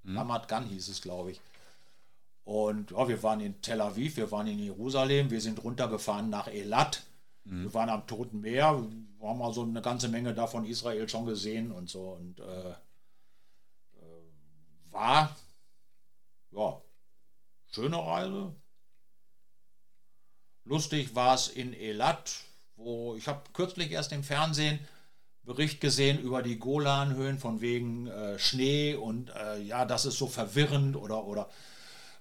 [0.02, 0.18] Mhm.
[0.18, 1.40] Ramat Gan hieß es, glaube ich.
[2.44, 6.48] Und ja, wir waren in Tel Aviv, wir waren in Jerusalem, wir sind runtergefahren nach
[6.48, 7.04] Elat.
[7.44, 7.62] Mhm.
[7.62, 8.82] Wir waren am Toten Meer,
[9.20, 12.18] wir haben also eine ganze Menge davon Israel schon gesehen und so.
[12.20, 12.74] Und äh,
[14.92, 15.36] war,
[16.50, 16.80] ja,
[17.72, 18.54] schöne Reise.
[20.64, 22.32] Lustig war es in Elat,
[22.76, 24.78] wo ich habe kürzlich erst im Fernsehen
[25.44, 30.28] Bericht gesehen über die Golanhöhen von wegen äh, Schnee und äh, ja, das ist so
[30.28, 31.48] verwirrend oder, oder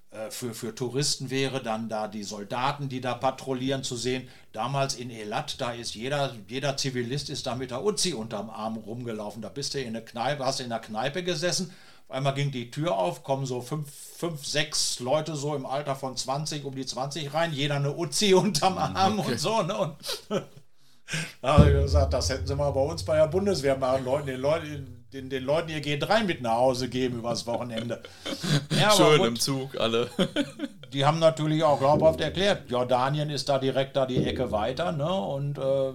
[0.09, 4.27] äh, für, für Touristen wäre dann da die Soldaten, die da patrouillieren zu sehen.
[4.53, 8.77] Damals in Elat, da ist jeder, jeder Zivilist ist da mit der Uzi unterm Arm
[8.77, 9.43] rumgelaufen.
[9.43, 11.71] Da bist du in der Kneipe, hast in der Kneipe gesessen
[12.11, 16.15] einmal ging die Tür auf, kommen so fünf, fünf, sechs Leute so im Alter von
[16.15, 19.31] 20 um die 20 rein, jeder eine Uzi unterm mhm, Arm okay.
[19.31, 19.61] und so.
[19.63, 19.77] Ne?
[19.77, 19.95] Und
[21.41, 24.27] da habe ich gesagt, das hätten sie mal bei uns bei der Bundeswehr machen, Leuten,
[24.27, 28.01] den Leuten, den, den Leuten ihr G3 mit nach Hause geben übers Wochenende.
[28.79, 30.09] Ja, Schön gut, im Zug, alle.
[30.91, 35.13] die haben natürlich auch glaubhaft erklärt, Jordanien ist da direkt da die Ecke weiter, ne?
[35.13, 35.91] Und äh,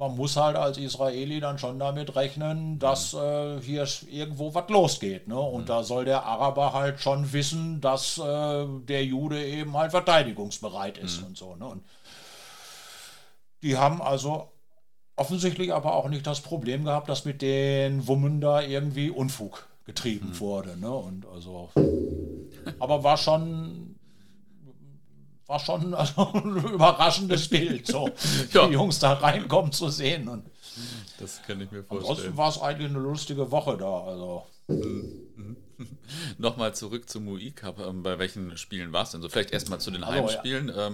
[0.00, 5.28] man muss halt als Israeli dann schon damit rechnen, dass äh, hier irgendwo was losgeht.
[5.28, 5.38] Ne?
[5.38, 5.66] Und mhm.
[5.66, 11.20] da soll der Araber halt schon wissen, dass äh, der Jude eben halt verteidigungsbereit ist
[11.20, 11.26] mhm.
[11.26, 11.54] und so.
[11.54, 11.66] Ne?
[11.66, 11.84] Und
[13.62, 14.48] die haben also
[15.16, 20.30] offensichtlich aber auch nicht das Problem gehabt, dass mit den Wummen da irgendwie Unfug getrieben
[20.30, 20.40] mhm.
[20.40, 20.80] wurde.
[20.80, 20.90] Ne?
[20.90, 21.68] Und also,
[22.78, 23.89] aber war schon
[25.50, 28.08] war schon also ein überraschendes Bild, so
[28.52, 28.66] ja.
[28.66, 30.28] die Jungs da reinkommen zu sehen.
[30.28, 30.46] Und
[31.18, 32.10] das kann ich mir vorstellen.
[32.10, 34.04] Ansonsten war es eigentlich eine lustige Woche da.
[34.04, 34.46] Also.
[34.68, 35.56] Mhm.
[36.38, 37.80] Nochmal zurück zum UI Cup.
[37.80, 39.28] Ähm, bei welchen Spielen war es denn so?
[39.28, 40.68] Vielleicht erstmal zu den also, Heimspielen.
[40.68, 40.92] Ja.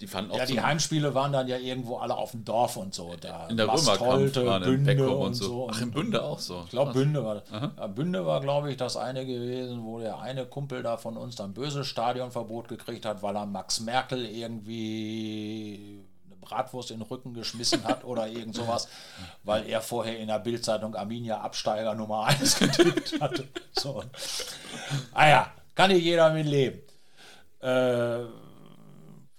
[0.00, 2.92] Die fanden auch ja, die Heimspiele waren dann ja irgendwo alle auf dem Dorf und
[2.92, 3.14] so.
[3.20, 5.44] Da in der Römerkampf Bünde und so.
[5.44, 5.68] so.
[5.70, 6.62] Ach, in Bünde auch so.
[6.64, 10.46] Ich glaube, Bünde war, ja, Bünde war, glaube ich, das eine gewesen, wo der eine
[10.46, 16.36] Kumpel da von uns dann böses Stadionverbot gekriegt hat, weil er Max Merkel irgendwie eine
[16.40, 18.88] Bratwurst in den Rücken geschmissen hat oder irgend sowas,
[19.44, 23.46] weil er vorher in der Bildzeitung Arminia Absteiger Nummer 1 getippt hatte.
[23.72, 24.02] So.
[25.12, 26.80] Ah ja, kann hier jeder mit leben.
[27.60, 28.24] Äh,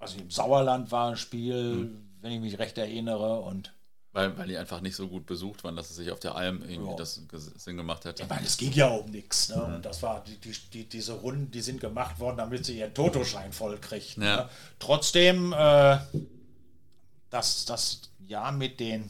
[0.05, 2.09] also im Sauerland war ein Spiel, hm.
[2.21, 3.39] wenn ich mich recht erinnere.
[3.39, 3.73] Und
[4.11, 6.61] weil, weil die einfach nicht so gut besucht waren, dass es sich auf der Alm
[6.61, 6.95] irgendwie ja.
[6.95, 7.21] das
[7.57, 8.23] Sinn gemacht hätte.
[8.23, 9.49] Ich meine, es ging ja um nichts.
[9.49, 9.57] Ne?
[9.57, 9.75] Mhm.
[9.75, 12.93] Und das war die, die, die, diese Runden, die sind gemacht worden, damit sie ihren
[12.93, 14.17] Totoschein voll kriegt.
[14.17, 14.37] Ja.
[14.37, 14.49] Ne?
[14.79, 15.97] Trotzdem, äh,
[17.29, 19.09] das, das Jahr mit den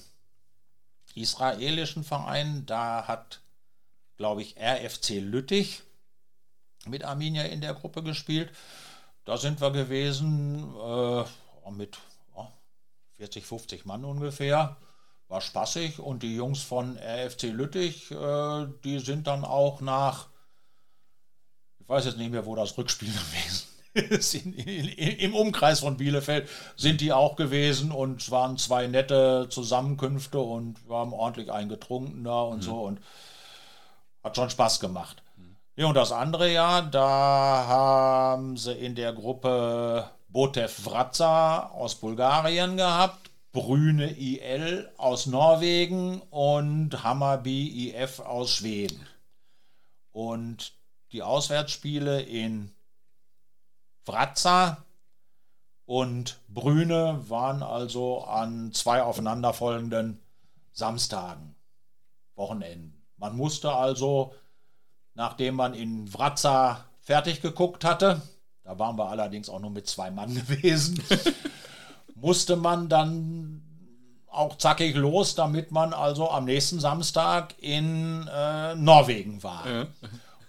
[1.14, 3.42] israelischen Vereinen, da hat,
[4.18, 5.84] glaube ich, RFC Lüttich
[6.88, 8.52] mit Arminia in der Gruppe gespielt.
[9.26, 11.98] Da sind wir gewesen äh, mit
[12.36, 12.48] oh,
[13.18, 14.78] 40, 50 Mann ungefähr.
[15.28, 20.28] War spaßig und die Jungs von RFC Lüttich, äh, die sind dann auch nach,
[21.80, 25.98] ich weiß jetzt nicht mehr, wo das Rückspiel gewesen ist, in, in, im Umkreis von
[25.98, 31.52] Bielefeld sind die auch gewesen und es waren zwei nette Zusammenkünfte und wir haben ordentlich
[31.52, 32.62] eingetrunken da und mhm.
[32.62, 33.00] so und
[34.24, 35.24] hat schon Spaß gemacht.
[35.78, 42.78] Ja, und das andere Jahr, da haben sie in der Gruppe Botev Vratza aus Bulgarien
[42.78, 49.06] gehabt, Brüne IL aus Norwegen und Hammarby IF aus Schweden.
[50.14, 50.72] Und
[51.12, 52.72] die Auswärtsspiele in
[54.06, 54.78] Vratza
[55.86, 60.22] und Brüne waren also an zwei aufeinanderfolgenden
[60.72, 61.54] Samstagen,
[62.36, 63.04] Wochenenden.
[63.18, 64.34] Man musste also
[65.16, 68.22] nachdem man in Wratza fertig geguckt hatte,
[68.64, 71.02] da waren wir allerdings auch nur mit zwei Mann gewesen,
[72.16, 73.62] musste man dann
[74.28, 79.68] auch zackig los, damit man also am nächsten Samstag in äh, Norwegen war.
[79.68, 79.86] Ja.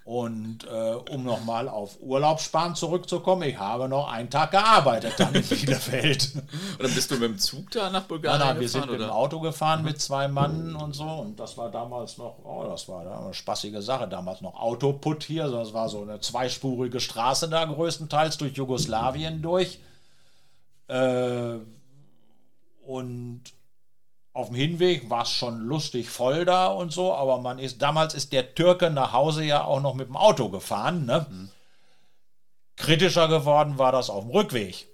[0.07, 5.43] Und äh, um nochmal auf Urlaubssparen zurückzukommen, ich habe noch einen Tag gearbeitet dann in
[5.49, 6.31] Bielefeld.
[6.79, 9.11] Oder bist du mit dem Zug da nach Bulgarien nein, nein, wir sind mit dem
[9.11, 11.03] Auto gefahren mit zwei Mann und so.
[11.03, 15.49] Und das war damals noch, oh, das war eine spaßige Sache, damals noch Autoput hier.
[15.49, 19.81] Das war so eine zweispurige Straße da größtenteils durch Jugoslawien durch.
[20.87, 21.57] Äh,
[22.87, 23.43] und
[24.37, 28.13] auf dem Hinweg war es schon lustig voll da und so, aber man ist, damals
[28.13, 31.07] ist der Türke nach Hause ja auch noch mit dem Auto gefahren.
[31.07, 31.27] Ne?
[31.29, 31.49] Mhm.
[32.77, 34.89] Kritischer geworden war das auf dem Rückweg.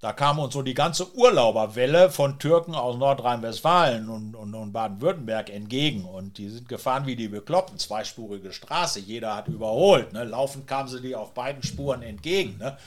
[0.00, 5.50] Da kam uns so die ganze Urlauberwelle von Türken aus Nordrhein-Westfalen und, und, und Baden-Württemberg
[5.50, 6.06] entgegen.
[6.06, 10.14] Und die sind gefahren wie die Bekloppten, zweispurige Straße, jeder hat überholt.
[10.14, 10.24] Ne?
[10.24, 12.56] Laufend kamen sie die auf beiden Spuren entgegen.
[12.56, 12.78] Ne?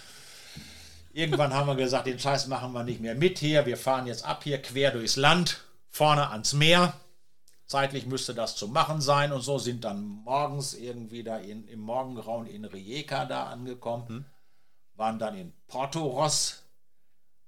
[1.14, 4.26] Irgendwann haben wir gesagt, den Scheiß machen wir nicht mehr mit hier, wir fahren jetzt
[4.26, 5.64] ab hier quer durchs Land
[5.94, 6.94] vorne ans Meer.
[7.68, 11.80] Zeitlich müsste das zu machen sein und so sind dann morgens irgendwie da in, im
[11.80, 14.26] Morgengrauen in Rijeka da angekommen, hm.
[14.96, 16.64] waren dann in Porto-Ross,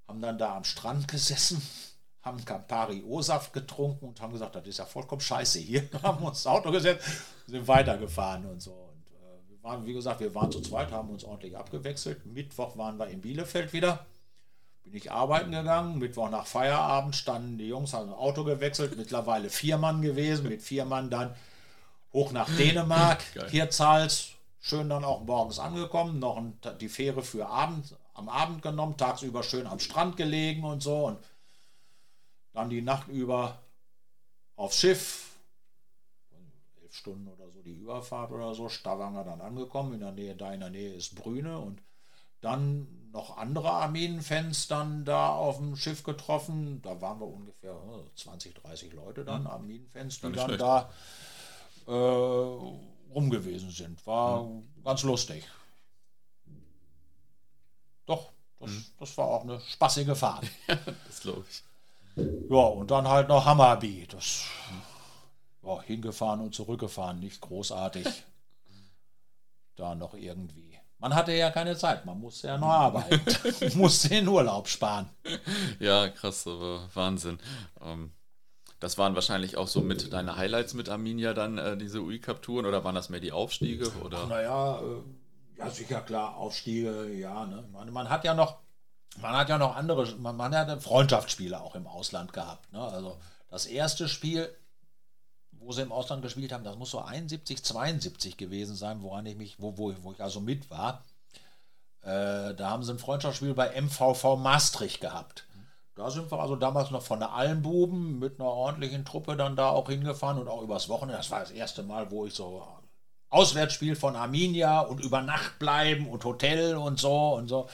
[0.08, 1.62] haben dann da am Strand gesessen,
[2.22, 5.89] haben Campari O-Saft getrunken und haben gesagt, das ist ja vollkommen scheiße hier.
[6.04, 7.06] haben uns ins Auto gesetzt,
[7.48, 8.72] sind weitergefahren und so.
[8.72, 12.26] Und äh, wir waren, wie gesagt, wir waren zu zweit, haben uns ordentlich abgewechselt.
[12.26, 14.06] Mittwoch waren wir in Bielefeld wieder
[14.86, 15.98] bin ich arbeiten gegangen.
[15.98, 20.62] Mittwoch nach Feierabend standen die Jungs, haben ein Auto gewechselt, mittlerweile vier Mann gewesen, mit
[20.62, 21.36] vier Mann dann
[22.14, 24.30] hoch nach Dänemark, Hirtshals,
[24.62, 26.42] schön dann auch morgens angekommen, noch
[26.80, 31.20] die Fähre für Abend, am Abend genommen, tagsüber schön am Strand gelegen und so und
[32.54, 33.60] dann die Nacht über
[34.56, 35.32] aufs Schiff,
[36.82, 40.54] elf Stunden oder so die Überfahrt oder so, Stavanger dann angekommen, in der Nähe, da
[40.54, 41.82] in der Nähe ist Brüne und
[42.40, 46.82] dann noch andere Armenenfans dann da auf dem Schiff getroffen.
[46.82, 47.76] Da waren wir ungefähr
[48.16, 49.47] 20, 30 Leute dann, mhm.
[49.47, 50.61] Armenenfans, die dann schlecht.
[50.61, 50.89] da
[51.88, 54.05] äh, rum gewesen sind.
[54.05, 54.68] War mhm.
[54.84, 55.47] ganz lustig.
[58.05, 58.86] Doch, das, mhm.
[58.99, 60.45] das war auch eine spaßige Fahrt.
[61.07, 61.63] das glaube ich.
[62.49, 64.07] Ja, und dann halt noch Hammerby.
[64.07, 64.43] Das
[65.63, 68.05] ja, hingefahren und zurückgefahren, nicht großartig.
[69.78, 70.64] da noch irgendwie.
[71.06, 73.22] Man hatte ja keine Zeit, man musste ja noch arbeiten,
[73.78, 75.08] musste den Urlaub sparen.
[75.78, 77.38] Ja, krass, aber Wahnsinn.
[77.80, 78.12] Ähm,
[78.80, 82.84] das waren wahrscheinlich auch so mit deine Highlights mit Arminia dann, äh, diese UI-Cup-Touren, oder
[82.84, 83.88] waren das mehr die Aufstiege?
[84.03, 84.26] Oder?
[84.26, 87.45] Naja, äh, ja, sicher klar, Aufstiege, ja.
[87.45, 87.64] Ne?
[87.72, 88.58] Man, man hat ja noch,
[89.22, 92.74] man hat ja noch andere, man, man hat Freundschaftsspiele auch im Ausland gehabt.
[92.74, 92.82] Ne?
[92.82, 93.16] Also
[93.51, 94.49] das erste Spiel,
[95.66, 99.36] wo sie im Ausland gespielt haben, das muss so 71, 72 gewesen sein, woran ich
[99.36, 101.03] mich, wo, wo, wo ich also mit war.
[102.01, 105.45] Äh, da haben sie ein Freundschaftsspiel bei MVV Maastricht gehabt.
[105.95, 109.70] Da sind wir also damals noch von der Allenbuben mit einer ordentlichen Truppe dann da
[109.70, 111.18] auch hingefahren und auch übers Wochenende.
[111.18, 112.68] Das war das erste Mal, wo ich so
[113.30, 117.68] Auswärtsspiel von Arminia und über Nacht bleiben und Hotel und so und so.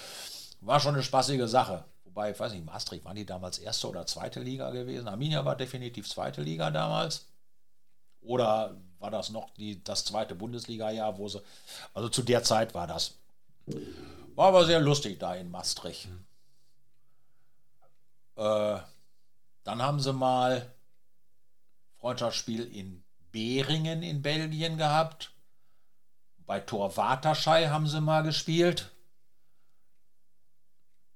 [0.61, 1.83] War schon eine spaßige Sache.
[2.05, 5.07] Wobei, ich weiß nicht, Maastricht, waren die damals erste oder zweite Liga gewesen?
[5.07, 7.30] Arminia war definitiv zweite Liga damals.
[8.21, 11.41] Oder war das noch die, das zweite Bundesliga-Jahr, wo sie.
[11.93, 13.17] Also zu der Zeit war das.
[14.35, 16.07] War aber sehr lustig da in Maastricht.
[18.35, 18.79] Äh,
[19.63, 20.71] dann haben sie mal
[21.99, 25.31] Freundschaftsspiel in Beringen in Belgien gehabt.
[26.45, 28.91] Bei Tor Waterschei haben sie mal gespielt.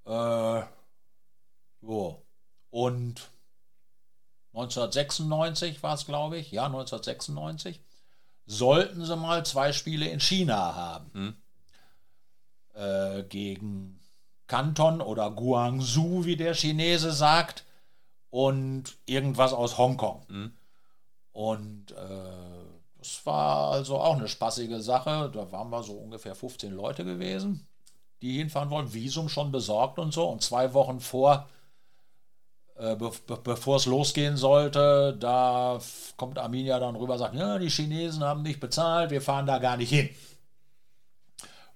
[0.06, 0.62] Äh,
[1.82, 2.22] jo.
[2.70, 3.30] Und
[4.56, 6.52] 1996 war es, glaube ich.
[6.52, 7.82] Ja, 1996.
[8.46, 11.12] Sollten sie mal zwei Spiele in China haben.
[11.14, 11.36] Hm.
[12.74, 14.00] Äh, gegen
[14.48, 17.64] Kanton oder Guangzhou, wie der Chinese sagt,
[18.30, 20.26] und irgendwas aus Hongkong.
[20.28, 20.54] Mhm.
[21.32, 22.66] Und äh,
[22.98, 25.32] das war also auch eine spaßige Sache.
[25.34, 27.68] Da waren wir so ungefähr 15 Leute gewesen,
[28.22, 28.94] die hinfahren wollen.
[28.94, 30.28] Visum schon besorgt und so.
[30.28, 31.48] Und zwei Wochen vor,
[32.76, 35.80] be be bevor es losgehen sollte, da
[36.18, 39.60] kommt Arminia dann rüber und sagt, ja, die Chinesen haben nicht bezahlt, wir fahren da
[39.60, 40.10] gar nicht hin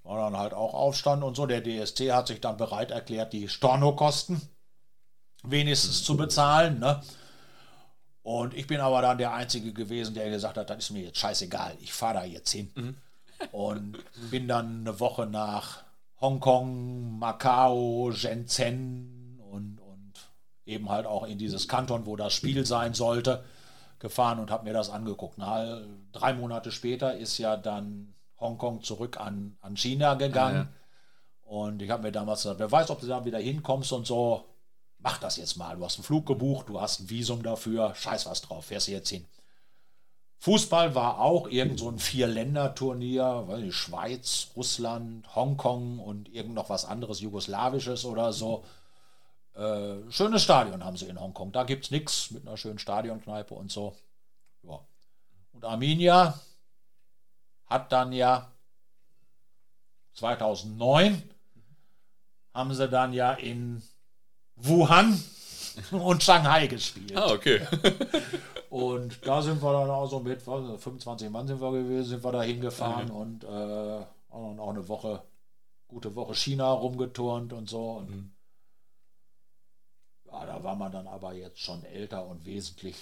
[0.10, 1.46] war dann halt auch Aufstand und so.
[1.46, 4.42] Der DSC hat sich dann bereit erklärt, die Stornokosten
[5.44, 6.80] wenigstens zu bezahlen.
[6.80, 7.02] Ne?
[8.24, 11.20] Und ich bin aber dann der Einzige gewesen, der gesagt hat, das ist mir jetzt
[11.20, 12.72] scheißegal, ich fahre da jetzt hin.
[12.76, 12.96] Mhm.
[13.52, 14.00] Und
[14.32, 15.84] bin dann eine Woche nach
[16.20, 19.19] Hongkong, Macau, Shenzhen
[20.70, 23.44] eben halt auch in dieses Kanton, wo das Spiel sein sollte,
[24.00, 25.38] gefahren und habe mir das angeguckt.
[25.38, 30.70] Na, drei Monate später ist ja dann Hongkong zurück an, an China gegangen.
[30.70, 31.50] Ja.
[31.50, 34.46] Und ich habe mir damals gesagt, wer weiß, ob du da wieder hinkommst und so,
[35.00, 35.76] mach das jetzt mal.
[35.76, 38.92] Du hast einen Flug gebucht, du hast ein Visum dafür, scheiß was drauf, fährst du
[38.92, 39.26] jetzt hin.
[40.42, 46.70] Fußball war auch irgend so ein Vier-Länder-Turnier, weiß nicht, Schweiz, Russland, Hongkong und irgend noch
[46.70, 48.64] was anderes, Jugoslawisches oder so.
[49.60, 51.52] Äh, schönes Stadion haben sie in Hongkong.
[51.52, 53.96] Da gibt es nichts mit einer schönen Stadionkneipe und so.
[54.64, 54.80] Ja.
[55.52, 56.40] Und Arminia,
[57.70, 58.52] hat dann ja
[60.14, 61.22] 2009
[62.54, 63.82] haben sie dann ja in
[64.56, 65.24] Wuhan
[65.92, 67.16] und Shanghai gespielt.
[67.16, 67.62] Ah, okay.
[68.70, 72.24] und da sind wir dann auch so mit, was, 25 Mann sind wir gewesen, sind
[72.24, 73.16] wir da hingefahren mhm.
[73.16, 75.22] und äh, auch eine Woche,
[75.88, 77.92] gute Woche China rumgeturnt und so.
[77.92, 78.32] Und mhm.
[80.32, 82.96] Ja, da war man dann aber jetzt schon älter und wesentlich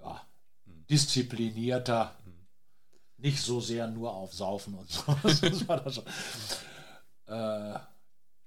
[0.00, 0.20] ja,
[0.64, 0.86] mhm.
[0.88, 2.14] disziplinierter
[3.18, 5.02] nicht so sehr nur auf Saufen und so.
[5.22, 6.04] das war das schon.
[7.26, 7.78] Äh,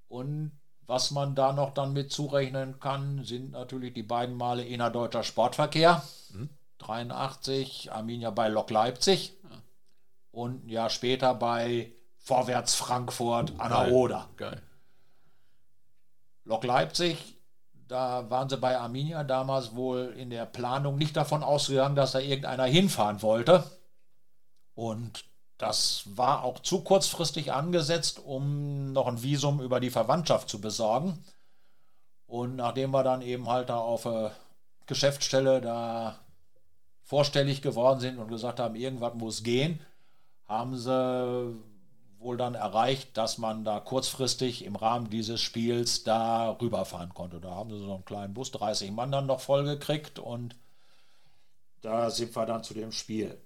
[0.07, 0.51] und
[0.85, 6.03] was man da noch dann mit zurechnen kann, sind natürlich die beiden Male innerdeutscher Sportverkehr.
[6.33, 6.49] Mhm.
[6.79, 9.33] 83, Arminia bei Lok Leipzig.
[9.43, 9.49] Ja.
[10.31, 14.29] Und ein Jahr später bei Vorwärts Frankfurt an der Oder.
[14.37, 14.61] Geil.
[16.49, 17.35] Lok Leipzig,
[17.87, 22.19] da waren sie bei Arminia damals wohl in der Planung nicht davon ausgegangen, dass da
[22.19, 23.63] irgendeiner hinfahren wollte.
[24.73, 25.25] Und
[25.59, 31.23] das war auch zu kurzfristig angesetzt, um noch ein Visum über die Verwandtschaft zu besorgen.
[32.25, 34.31] Und nachdem wir dann eben halt da auf der
[34.87, 36.17] Geschäftsstelle da
[37.03, 39.79] vorstellig geworden sind und gesagt haben, irgendwas muss gehen,
[40.47, 41.53] haben sie
[42.19, 47.39] wohl dann erreicht, dass man da kurzfristig im Rahmen dieses Spiels da rüberfahren konnte.
[47.39, 50.55] Da haben sie so einen kleinen Bus, 30 Mann dann noch vollgekriegt und
[51.81, 53.37] da sind wir dann zu dem Spiel.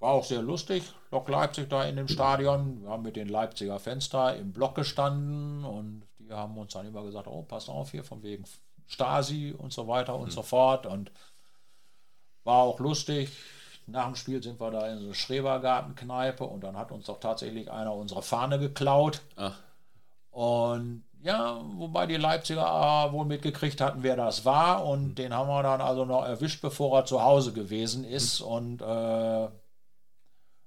[0.00, 0.82] War auch sehr lustig.
[1.10, 2.82] Lok Leipzig da in dem Stadion.
[2.82, 7.02] Wir haben mit den Leipziger Fenster im Block gestanden und die haben uns dann immer
[7.02, 8.44] gesagt: Oh, pass auf hier, von wegen
[8.86, 10.32] Stasi und so weiter und mhm.
[10.32, 10.86] so fort.
[10.86, 11.10] Und
[12.44, 13.30] war auch lustig.
[13.86, 17.20] Nach dem Spiel sind wir da in so eine Schrebergartenkneipe und dann hat uns doch
[17.20, 19.20] tatsächlich einer unsere Fahne geklaut.
[19.36, 19.56] Ach.
[20.30, 24.86] Und Ja, wobei die Leipziger wohl mitgekriegt hatten, wer das war.
[24.86, 25.14] Und mhm.
[25.16, 28.40] den haben wir dann also noch erwischt, bevor er zu Hause gewesen ist.
[28.40, 28.46] Mhm.
[28.46, 29.48] Und äh,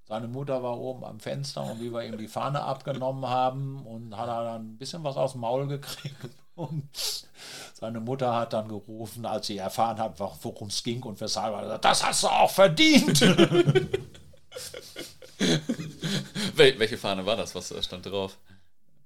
[0.05, 4.15] seine Mutter war oben am Fenster und wie wir ihm die Fahne abgenommen haben und
[4.15, 6.29] hat er dann ein bisschen was aus dem Maul gekriegt.
[6.55, 7.27] Und
[7.73, 11.63] seine Mutter hat dann gerufen, als sie erfahren hat, worum es ging und weshalb er
[11.63, 13.21] gesagt, das hast du auch verdient.
[16.55, 17.55] Welche Fahne war das?
[17.55, 18.37] Was stand drauf?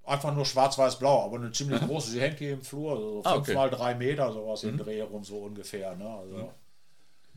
[0.04, 2.12] Einfach nur schwarz-weiß-blau, aber eine ziemlich große.
[2.12, 3.54] Sie hängt hier im Flur, so ah, okay.
[3.54, 4.70] mal drei Meter, sowas mhm.
[4.70, 5.96] im Dreh rum, so ungefähr.
[5.96, 6.10] Ne?
[6.10, 6.52] Also,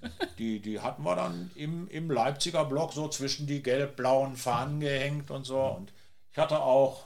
[0.03, 0.11] mhm.
[0.39, 5.31] die, die hatten wir dann im, im Leipziger Block so zwischen die gelb-blauen Fahnen gehängt
[5.31, 5.61] und so.
[5.61, 5.93] Und
[6.33, 7.05] ich hatte auch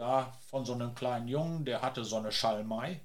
[0.00, 3.00] da von so einem kleinen Jungen, der hatte so eine Schalmei.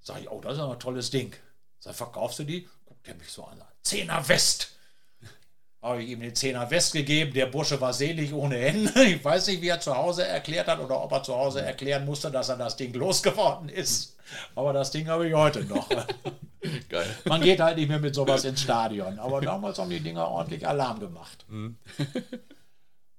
[0.00, 1.34] Sag ich, oh, das ist ein tolles Ding.
[1.78, 2.66] Sag, verkaufst du die?
[2.86, 3.62] Guckt er mich so an.
[3.82, 4.76] Zehner West.
[5.82, 7.34] Habe ich ihm den Zehner West gegeben.
[7.34, 8.90] Der Bursche war selig ohne Ende.
[9.04, 12.06] Ich weiß nicht, wie er zu Hause erklärt hat oder ob er zu Hause erklären
[12.06, 14.16] musste, dass er das Ding losgeworden ist.
[14.54, 15.88] Aber das Ding habe ich heute noch.
[16.88, 17.18] Geil.
[17.26, 19.18] Man geht halt nicht mehr mit sowas ins Stadion.
[19.18, 21.44] Aber damals haben die Dinger ordentlich Alarm gemacht.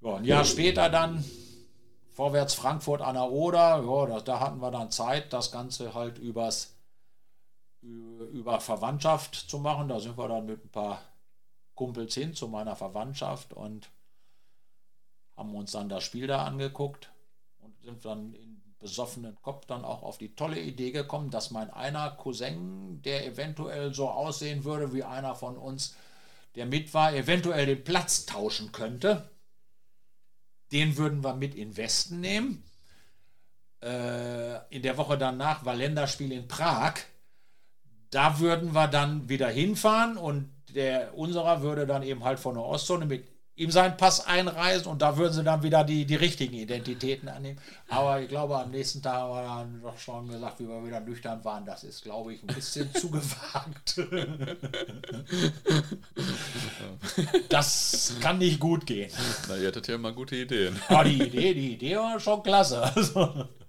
[0.01, 1.23] Ja, ein Jahr später dann
[2.13, 3.83] vorwärts Frankfurt an der Oder.
[3.83, 6.75] Ja, da, da hatten wir dann Zeit, das Ganze halt übers,
[7.81, 9.87] über Verwandtschaft zu machen.
[9.87, 11.01] Da sind wir dann mit ein paar
[11.75, 13.89] Kumpels hin zu meiner Verwandtschaft und
[15.35, 17.09] haben uns dann das Spiel da angeguckt
[17.59, 21.71] und sind dann in besoffenen Kopf dann auch auf die tolle Idee gekommen, dass mein
[21.71, 25.95] einer Cousin, der eventuell so aussehen würde wie einer von uns,
[26.53, 29.29] der mit war, eventuell den Platz tauschen könnte.
[30.71, 32.63] Den würden wir mit in Westen nehmen.
[33.81, 36.95] Äh, in der Woche danach war Länderspiel in Prag.
[38.09, 42.63] Da würden wir dann wieder hinfahren und der unserer würde dann eben halt von der
[42.63, 46.55] Ostzone mit ihm seinen Pass einreisen und da würden sie dann wieder die, die richtigen
[46.55, 47.59] Identitäten annehmen.
[47.87, 50.99] Aber ich glaube, am nächsten Tag haben wir dann doch schon gesagt, wie wir wieder
[50.99, 51.65] nüchtern waren.
[51.65, 53.97] Das ist, glaube ich, ein bisschen zu gewagt.
[57.49, 59.11] das kann nicht gut gehen.
[59.47, 60.79] Na, ihr hattet ja mal gute Ideen.
[60.89, 62.83] Ja, die Idee, die Idee war schon klasse.
[62.83, 63.45] Also.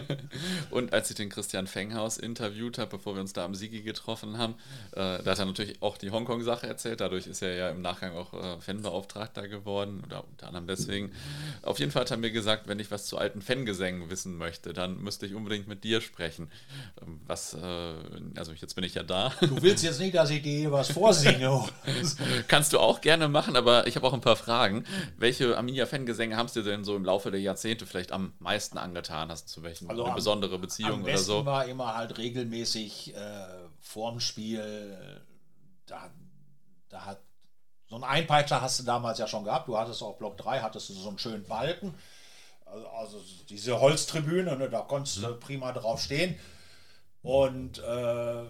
[0.70, 4.38] und als ich den Christian Fenghaus interviewt habe, bevor wir uns da am Sigi getroffen
[4.38, 4.54] haben,
[4.92, 7.00] äh, da hat er natürlich auch die Hongkong-Sache erzählt.
[7.00, 11.12] Dadurch ist er ja im Nachgang auch äh, Fanbeauftragter geworden oder unter anderem deswegen.
[11.62, 14.72] Auf jeden Fall hat er mir gesagt, wenn ich was zu alten Fangesängen wissen möchte,
[14.72, 16.50] dann müsste ich unbedingt mit dir sprechen.
[17.02, 17.58] Ähm, was, äh,
[18.36, 19.32] also jetzt bin ich ja da.
[19.40, 21.64] Du willst jetzt nicht, dass ich dir was vorsinge.
[22.48, 24.84] Kannst du auch gerne machen, aber ich habe auch ein paar Fragen.
[25.16, 29.30] Welche Arminia-Fangesänge haben es dir denn so im Laufe der Jahrzehnte vielleicht am meisten angetan?
[29.30, 31.44] Hast zu welchen also eine besondere Beziehung am oder so?
[31.46, 33.46] war immer halt regelmäßig äh,
[33.80, 35.22] vorm Spiel,
[35.86, 36.10] da,
[36.88, 37.20] da hat
[37.86, 39.68] so ein Einpeitscher hast du damals ja schon gehabt.
[39.68, 41.94] Du hattest auch Block 3, hattest du so einen schönen Balken.
[42.64, 45.40] Also, also diese Holztribüne, ne, da konntest du mhm.
[45.40, 46.36] prima drauf stehen.
[47.22, 48.42] Und äh,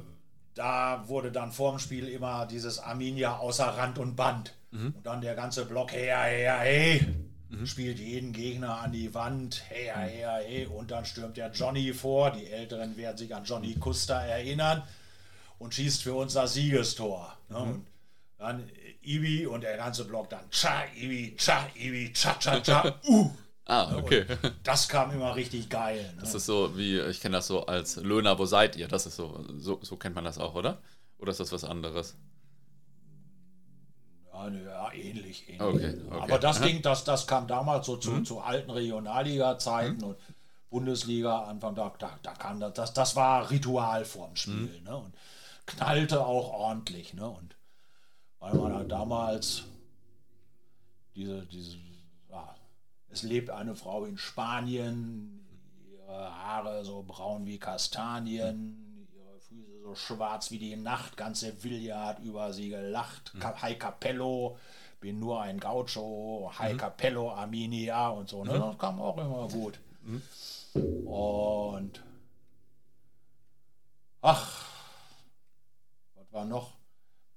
[0.54, 4.54] da wurde dann vorm Spiel immer dieses Arminia außer Rand und Band.
[4.70, 4.94] Mhm.
[4.96, 7.06] Und dann der ganze Block, her, her, hey,
[7.60, 7.66] mhm.
[7.66, 12.30] spielt jeden Gegner an die Wand, hey, hey, hey, und dann stürmt der Johnny vor.
[12.30, 14.82] Die Älteren werden sich an Johnny Custer erinnern
[15.58, 17.36] und schießt für uns das Siegestor.
[17.48, 17.58] Ne?
[17.58, 17.64] Mhm.
[17.64, 17.86] Und
[18.38, 18.70] dann
[19.02, 23.30] Ibi und der ganze Block dann Cha, Ibi, Cha, Ibi, Cha, Cha, Cha, uh.
[23.66, 24.26] Ah, okay.
[24.42, 26.12] Und das kam immer richtig geil.
[26.16, 26.20] Ne?
[26.20, 28.88] Das ist so wie, ich kenne das so als Löhner, wo seid ihr?
[28.88, 30.82] Das ist so, so, so kennt man das auch, oder?
[31.18, 32.14] Oder ist das was anderes?
[34.52, 35.48] Ja, ja ähnlich.
[35.48, 35.60] ähnlich.
[35.60, 36.20] Okay, okay.
[36.20, 38.24] Aber das Ding, das, das kam damals so zu, mhm.
[38.24, 40.04] zu alten Regionalliga-Zeiten mhm.
[40.04, 40.16] und
[40.70, 44.78] Bundesliga, Anfang da, da, da kam das, das, das war Ritual vorm Spiel.
[44.80, 44.84] Mhm.
[44.84, 44.96] Ne?
[44.96, 45.14] Und
[45.66, 47.14] knallte auch ordentlich.
[47.14, 47.28] Ne?
[47.28, 47.56] Und
[48.40, 49.64] weil man halt damals
[51.14, 51.76] diese, diese
[52.28, 52.54] ja,
[53.08, 55.46] es lebt eine Frau in Spanien,
[55.86, 58.93] ihre Haare so braun wie Kastanien,
[59.84, 63.32] so schwarz wie die Nacht, ganze Villa hat über sie gelacht.
[63.34, 63.62] Mhm.
[63.62, 64.56] Hi Capello,
[64.98, 66.78] bin nur ein Gaucho, Hi mhm.
[66.78, 68.44] Capello, Arminia und so.
[68.44, 68.54] Ne?
[68.54, 68.60] Mhm.
[68.60, 69.78] Das kam auch immer gut.
[70.02, 70.22] Mhm.
[71.06, 72.02] Und
[74.22, 74.64] ach,
[76.14, 76.72] was war noch?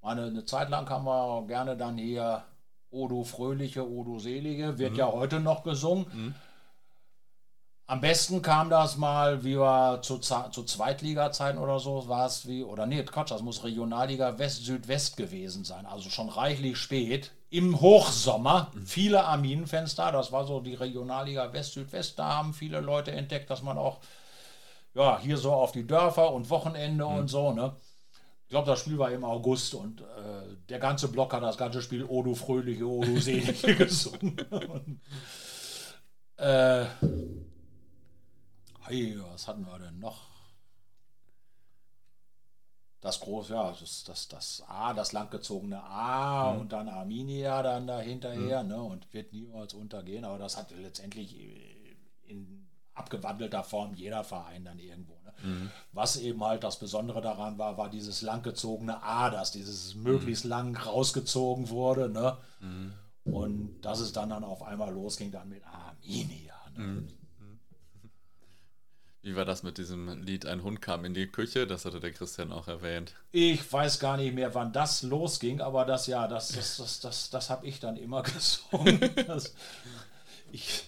[0.02, 2.46] Meine, eine Zeit lang haben wir gerne dann hier
[2.92, 5.00] Odo Fröhliche, Odo Selige, wird mhm.
[5.00, 6.34] ja heute noch gesungen.
[7.90, 12.62] Am besten kam das mal, wie wir zu, zu Zweitliga-Zeiten oder so, war es wie,
[12.62, 17.32] oder nee, Quatsch, das muss Regionalliga West-Südwest gewesen sein, also schon reichlich spät.
[17.50, 18.86] Im Hochsommer, mhm.
[18.86, 23.64] viele Arminenfans da, das war so die Regionalliga West-Südwest, da haben viele Leute entdeckt, dass
[23.64, 24.00] man auch,
[24.94, 27.16] ja, hier so auf die Dörfer und Wochenende mhm.
[27.16, 27.74] und so, ne.
[28.44, 31.82] Ich glaube, das Spiel war im August und äh, der ganze Block hat das ganze
[31.82, 34.38] Spiel Odu Fröhliche, Odu Selige gesungen.
[34.52, 35.02] und,
[36.38, 36.86] Äh,
[38.88, 40.26] hey, was hatten wir denn noch?
[43.00, 46.62] Das große, ja, das, das, das A, das langgezogene A mhm.
[46.62, 48.70] und dann Arminia dann dahinterher, mhm.
[48.70, 51.36] ne, und wird niemals untergehen, aber das hat letztendlich
[52.24, 55.14] in abgewandelter Form jeder Verein dann irgendwo.
[55.24, 55.34] Ne?
[55.44, 55.72] Mhm.
[55.92, 60.50] Was eben halt das Besondere daran war, war dieses langgezogene A, dass dieses möglichst mhm.
[60.50, 62.38] lang rausgezogen wurde, ne?
[62.60, 62.94] Mhm.
[63.26, 66.56] Und dass es dann, dann auf einmal losging dann mit Arminia.
[66.76, 67.08] Ne?
[69.28, 71.68] Wie war das mit diesem Lied Ein Hund kam in die Küche?
[71.68, 73.14] Das hatte der Christian auch erwähnt.
[73.34, 77.30] Ich weiß gar nicht mehr, wann das losging, aber das ja, das, das, das, das,
[77.30, 79.02] das habe ich dann immer gesungen.
[79.28, 79.54] Das,
[80.54, 80.86] ich,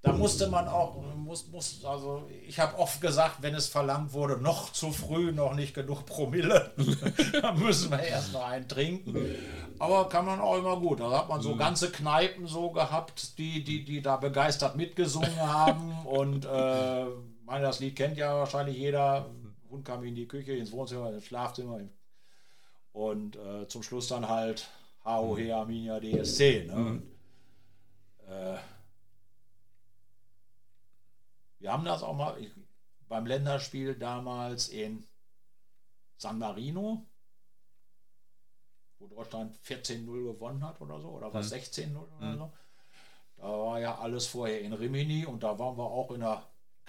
[0.00, 4.38] da musste man auch, muss, muss, also ich habe oft gesagt, wenn es verlangt wurde,
[4.38, 6.72] noch zu früh, noch nicht genug Promille,
[7.42, 9.34] dann müssen wir erst noch einen trinken.
[9.78, 11.00] Aber kann man auch immer gut.
[11.00, 11.58] Da hat man so mhm.
[11.58, 16.06] ganze Kneipen so gehabt, die, die, die da begeistert mitgesungen haben.
[16.06, 17.04] Und äh,
[17.52, 19.30] meine, das Lied kennt ja wahrscheinlich jeder.
[19.68, 21.80] Hund kam in die Küche, ins Wohnzimmer, ins Schlafzimmer.
[22.92, 24.70] Und äh, zum Schluss dann halt
[25.04, 26.64] HOH Arminia DSC.
[26.66, 26.74] Ne?
[26.74, 27.02] Mhm.
[28.26, 28.56] äh,
[31.58, 32.50] wir haben das auch mal ich,
[33.08, 35.06] beim Länderspiel damals in
[36.16, 37.06] San Marino,
[38.98, 41.56] wo Deutschland 14-0 gewonnen hat oder so, oder was mhm.
[41.56, 42.38] 16-0 oder mhm.
[42.38, 42.52] so.
[43.36, 46.42] Da war ja alles vorher in Rimini und da waren wir auch in der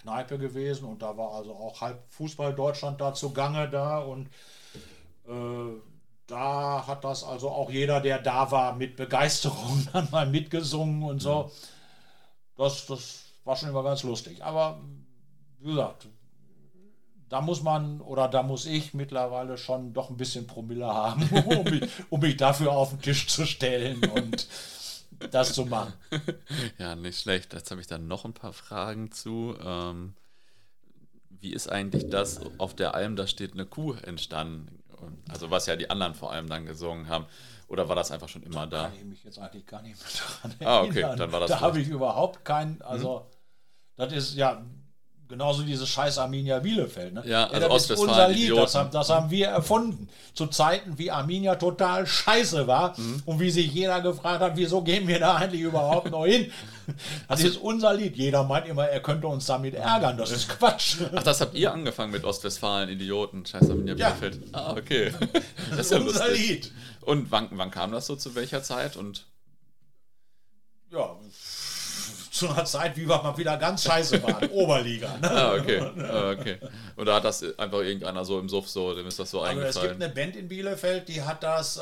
[0.04, 4.28] Kneipe gewesen und da war also auch halb Fußball Deutschland da zugange da und
[5.28, 5.82] äh,
[6.28, 11.22] da hat das also auch jeder, der da war, mit Begeisterung dann mal mitgesungen und
[11.22, 11.52] so.
[12.58, 14.44] Das, das war schon immer ganz lustig.
[14.44, 14.80] Aber
[15.60, 16.08] wie gesagt,
[17.30, 21.64] da muss man oder da muss ich mittlerweile schon doch ein bisschen Promille haben, um
[21.64, 24.48] mich, um mich dafür auf den Tisch zu stellen und
[25.32, 25.94] das zu machen.
[26.78, 27.54] Ja, nicht schlecht.
[27.54, 29.56] Jetzt habe ich dann noch ein paar Fragen zu.
[29.64, 30.14] Ähm,
[31.30, 34.84] wie ist eigentlich das auf der Alm, da steht eine Kuh entstanden?
[35.30, 37.26] Also was ja die anderen vor allem dann gesungen haben.
[37.68, 38.84] Oder war das einfach schon immer da?
[38.84, 40.10] Da kann ich mich jetzt eigentlich gar nicht mehr
[40.42, 40.74] daran erinnern.
[40.74, 41.50] Ah, okay, dann war das.
[41.50, 43.26] Da habe ich überhaupt keinen, also hm?
[43.96, 44.64] das ist ja
[45.34, 47.12] genauso dieses scheiß Arminia Bielefeld.
[47.12, 47.24] Ne?
[47.26, 50.08] Ja, also ja, das ist unser Lied, das haben, das haben, wir erfunden.
[50.36, 53.24] Zu Zeiten, wie Arminia total scheiße war mhm.
[53.26, 56.52] und wie sich jeder gefragt hat, wieso gehen wir da eigentlich überhaupt noch hin?
[57.30, 58.18] Das ist unser Lied.
[58.18, 60.18] Jeder meint immer, er könnte uns damit ärgern.
[60.18, 60.98] Das ist Quatsch.
[61.16, 63.46] Ach, das habt ihr angefangen mit Ostwestfalen, Idioten.
[63.46, 64.36] Scheiß Arminia Bielefeld.
[64.36, 64.60] Ja.
[64.60, 65.14] Ah, okay.
[65.70, 66.50] Das ist ja unser lustig.
[66.50, 66.72] Lied.
[67.00, 68.98] Und wann, wann kam das so zu welcher Zeit?
[68.98, 69.26] Und
[70.92, 71.16] ja,
[72.44, 75.18] zu einer Zeit, wie wir mal wieder ganz scheiße waren, Oberliga.
[75.18, 75.32] Ne?
[75.32, 75.80] Ah, okay.
[75.80, 76.60] Ah, okay.
[76.96, 79.52] Und da hat das einfach irgendeiner so im Suff so, dem ist das so also
[79.60, 79.86] eingefallen.
[79.86, 81.82] Es gibt eine Band in Bielefeld, die hat das, äh,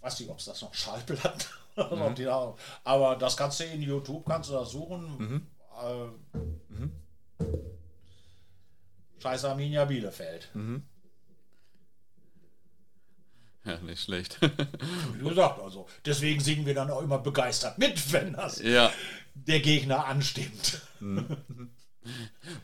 [0.00, 1.46] weiß nicht, ob es das noch Schallplatten
[1.76, 2.14] mhm.
[2.16, 5.18] da, aber das kannst du in YouTube, kannst du das suchen.
[5.18, 5.46] Mhm.
[5.80, 6.06] Äh,
[6.74, 6.92] mhm.
[9.20, 10.48] Scheiß Arminia Bielefeld.
[10.54, 10.82] Mhm.
[13.64, 14.38] Ja, nicht schlecht.
[14.40, 18.92] Wie gesagt, also deswegen singen wir dann auch immer begeistert mit, wenn das ja.
[19.34, 20.80] der Gegner anstimmt.
[21.00, 21.36] Mhm.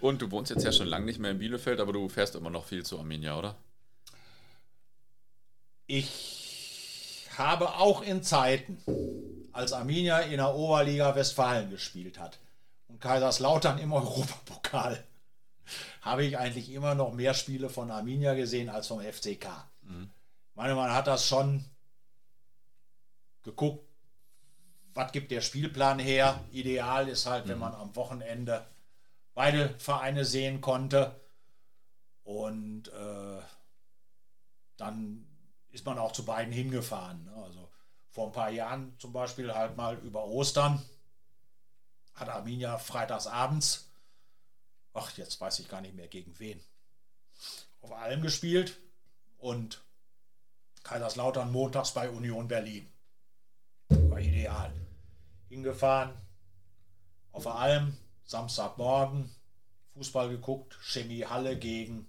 [0.00, 2.50] Und du wohnst jetzt ja schon lange nicht mehr in Bielefeld, aber du fährst immer
[2.50, 3.54] noch viel zu Arminia, oder?
[5.86, 8.82] Ich habe auch in Zeiten,
[9.52, 12.40] als Arminia in der Oberliga Westfalen gespielt hat
[12.88, 15.04] und Kaiserslautern im Europapokal,
[16.00, 19.46] habe ich eigentlich immer noch mehr Spiele von Arminia gesehen als vom FCK.
[19.82, 20.10] Mhm
[20.58, 21.64] meine, man hat das schon
[23.44, 23.88] geguckt,
[24.92, 26.44] was gibt der Spielplan her.
[26.50, 27.60] Ideal ist halt, wenn mhm.
[27.60, 28.66] man am Wochenende
[29.34, 31.20] beide Vereine sehen konnte.
[32.24, 33.40] Und äh,
[34.76, 35.28] dann
[35.70, 37.24] ist man auch zu beiden hingefahren.
[37.24, 37.34] Ne?
[37.44, 37.70] Also
[38.10, 40.82] vor ein paar Jahren zum Beispiel halt mal über Ostern
[42.14, 43.92] hat Arminia freitags abends,
[44.92, 46.60] ach, jetzt weiß ich gar nicht mehr gegen wen,
[47.80, 48.76] auf allem gespielt
[49.38, 49.84] und
[50.88, 52.90] Kaiserslautern montags bei Union Berlin.
[53.90, 54.72] War ideal.
[55.50, 56.12] Hingefahren,
[57.30, 57.56] auf der
[58.24, 59.30] Samstagmorgen,
[59.92, 62.08] Fußball geguckt, Chemie Halle gegen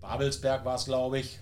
[0.00, 1.38] Babelsberg war es, glaube ich.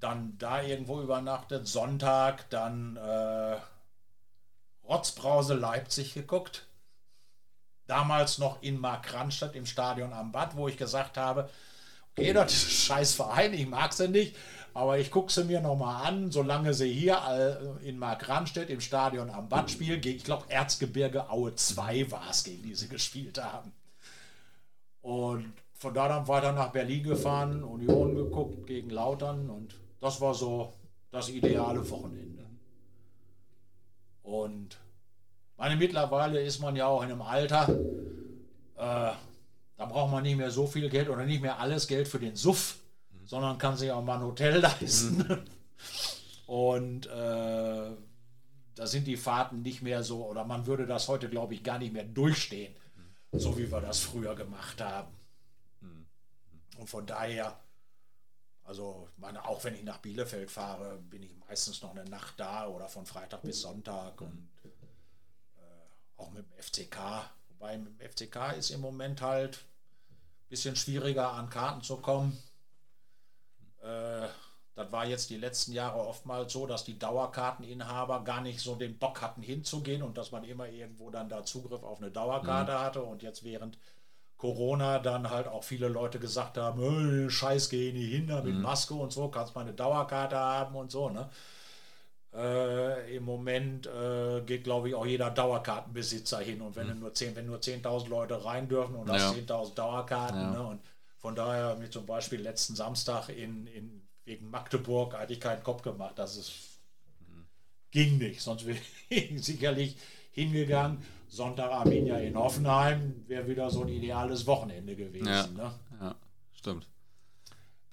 [0.00, 3.58] Dann da irgendwo übernachtet, Sonntag, dann äh,
[4.86, 6.66] Rotzbrause Leipzig geguckt
[7.86, 11.48] damals noch in Markranstadt im Stadion am Bad, wo ich gesagt habe,
[12.12, 14.36] okay, das ist ein scheiß Verein, ich mag sie nicht,
[14.72, 19.30] aber ich gucke sie mir nochmal an, solange sie hier äh, in Markranstädt im Stadion
[19.30, 23.72] am Bad spielen, ich glaube Erzgebirge Aue 2 war es, gegen die sie gespielt haben.
[25.02, 30.34] Und von da dann weiter nach Berlin gefahren, Union geguckt gegen Lautern und das war
[30.34, 30.72] so
[31.10, 32.44] das ideale Wochenende.
[34.22, 34.78] Und
[35.56, 37.68] meine, mittlerweile ist man ja auch in einem Alter,
[38.76, 39.12] äh,
[39.76, 42.36] da braucht man nicht mehr so viel Geld oder nicht mehr alles Geld für den
[42.36, 42.78] Suff,
[43.10, 43.26] mhm.
[43.26, 45.18] sondern kann sich auch mal ein Hotel leisten.
[45.18, 45.44] Mhm.
[46.46, 47.90] Und äh,
[48.74, 51.78] da sind die Fahrten nicht mehr so, oder man würde das heute, glaube ich, gar
[51.78, 52.74] nicht mehr durchstehen,
[53.32, 53.38] mhm.
[53.38, 55.12] so wie wir das früher gemacht haben.
[55.80, 56.06] Mhm.
[56.78, 57.58] Und von daher,
[58.64, 62.66] also meine, auch wenn ich nach Bielefeld fahre, bin ich meistens noch eine Nacht da
[62.68, 64.53] oder von Freitag bis Sonntag und äh,
[66.16, 66.98] auch mit dem FCK.
[67.50, 72.36] Wobei mit dem FCK ist im Moment halt ein bisschen schwieriger an Karten zu kommen.
[73.82, 74.28] Äh,
[74.74, 78.98] das war jetzt die letzten Jahre oftmals so, dass die Dauerkarteninhaber gar nicht so den
[78.98, 82.78] Bock hatten hinzugehen und dass man immer irgendwo dann da Zugriff auf eine Dauerkarte mhm.
[82.78, 83.78] hatte und jetzt während
[84.36, 88.62] Corona dann halt auch viele Leute gesagt haben, Scheiß, geh nie hin da mit mhm.
[88.62, 91.30] Maske und so, kannst mal eine Dauerkarte haben und so, ne?
[92.34, 96.60] Äh, Im Moment äh, geht, glaube ich, auch jeder Dauerkartenbesitzer hin.
[96.60, 97.00] Und wenn mhm.
[97.00, 99.14] nur 10, wenn nur 10.000 Leute rein dürfen und ja.
[99.14, 100.50] hast 10.000 Dauerkarten, ja.
[100.50, 100.66] ne?
[100.66, 100.80] und
[101.18, 105.82] von daher mir zum Beispiel letzten Samstag in, in wegen Magdeburg hatte ich keinen Kopf
[105.82, 106.18] gemacht.
[106.18, 106.52] Das ist,
[107.20, 107.44] mhm.
[107.90, 108.40] ging nicht.
[108.40, 108.78] Sonst wäre
[109.08, 109.96] ich sicherlich
[110.32, 110.98] hingegangen.
[111.28, 115.26] Sonntag Arminia in Hoffenheim wäre wieder so ein ideales Wochenende gewesen.
[115.26, 115.72] Ja, ne?
[116.00, 116.14] ja
[116.52, 116.88] stimmt.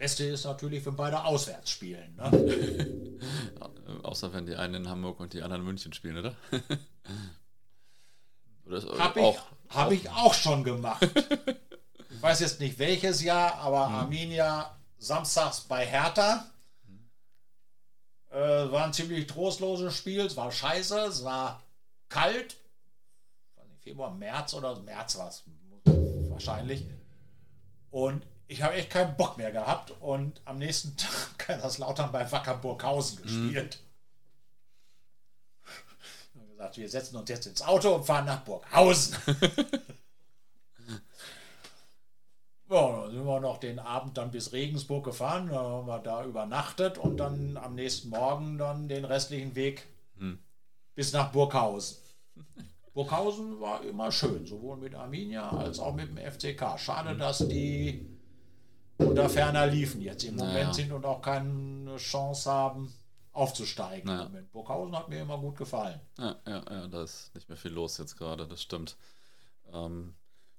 [0.02, 2.16] Beste ist natürlich, wenn beide auswärts spielen.
[2.16, 3.20] Ne?
[4.04, 6.36] Außer wenn die einen in Hamburg und die anderen in München spielen, oder?
[8.98, 9.38] Habe ich,
[9.70, 11.08] hab ich auch schon gemacht.
[12.10, 13.96] ich weiß jetzt nicht welches Jahr, aber hm.
[13.96, 16.46] Arminia samstags bei Hertha.
[18.32, 20.22] Äh, war ein ziemlich trostloses Spiel.
[20.22, 21.62] Es war scheiße, es war
[22.10, 22.56] kalt.
[23.82, 25.44] Februar, März oder März war es
[26.30, 26.88] wahrscheinlich.
[27.92, 29.92] Und ich habe echt keinen Bock mehr gehabt.
[30.02, 33.24] Und am nächsten Tag Kaiserslautern bei Wacker Burghausen mhm.
[33.24, 33.80] gespielt.
[36.34, 36.50] Mhm.
[36.52, 39.18] gesagt, wir setzen uns jetzt ins Auto und fahren nach Burghausen.
[42.70, 46.24] Ja, dann sind wir noch den Abend dann bis Regensburg gefahren, da haben wir da
[46.24, 50.40] übernachtet und dann am nächsten Morgen dann den restlichen Weg hm.
[50.96, 51.98] bis nach Burghausen.
[52.94, 56.80] Burghausen war immer schön, sowohl mit Arminia als auch mit dem FCK.
[56.80, 57.20] Schade, hm.
[57.20, 58.08] dass die
[59.02, 60.74] unter ferner liefen jetzt im Moment naja.
[60.74, 62.94] sind und auch keine Chance haben,
[63.34, 64.08] aufzusteigen.
[64.08, 64.30] Naja.
[64.52, 66.00] Burghausen hat mir immer gut gefallen.
[66.18, 68.98] Ja, ja, ja, da ist nicht mehr viel los jetzt gerade, das stimmt.
[69.72, 70.16] Ähm,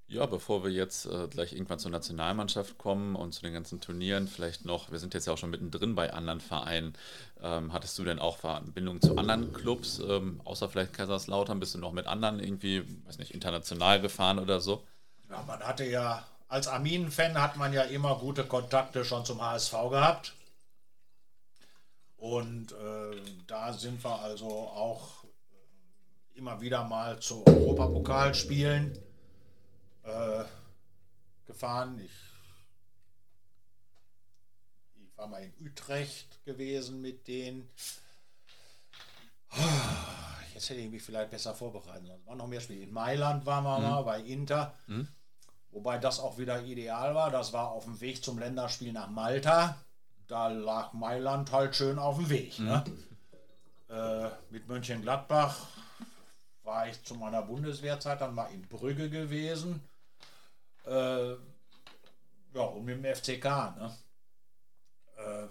[0.07, 4.27] ja, bevor wir jetzt äh, gleich irgendwann zur Nationalmannschaft kommen und zu den ganzen Turnieren,
[4.27, 6.93] vielleicht noch, wir sind jetzt ja auch schon mittendrin bei anderen Vereinen.
[7.41, 11.59] Ähm, hattest du denn auch Verbindungen zu anderen Clubs, ähm, außer vielleicht Kaiserslautern?
[11.59, 14.83] Bist du noch mit anderen irgendwie, weiß nicht, international gefahren oder so?
[15.29, 16.23] Ja, man hatte ja,
[16.53, 20.35] als Arminen-Fan hat man ja immer gute Kontakte schon zum HSV gehabt.
[22.15, 25.25] Und äh, da sind wir also auch
[26.35, 28.95] immer wieder mal zu Europapokalspielen
[30.03, 30.43] äh,
[31.47, 31.99] gefahren.
[32.05, 32.11] Ich,
[35.03, 37.67] ich war mal in Utrecht gewesen mit denen.
[40.53, 42.19] Jetzt hätte ich mich vielleicht besser vorbereiten sollen.
[42.21, 42.83] Es waren noch mehr Spiele.
[42.83, 43.83] In Mailand waren wir mhm.
[43.85, 44.77] mal bei Inter.
[44.85, 45.07] Mhm.
[45.73, 47.31] Wobei das auch wieder ideal war.
[47.31, 49.75] Das war auf dem Weg zum Länderspiel nach Malta.
[50.27, 52.59] Da lag Mailand halt schön auf dem Weg.
[52.59, 52.83] Ne?
[52.85, 53.95] Mhm.
[53.95, 55.57] Äh, mit Mönchengladbach
[56.63, 59.81] war ich zu meiner Bundeswehrzeit dann mal in Brügge gewesen.
[60.85, 63.45] Äh, ja, und mit dem FCK.
[63.45, 63.97] Ne?
[65.17, 65.47] Äh,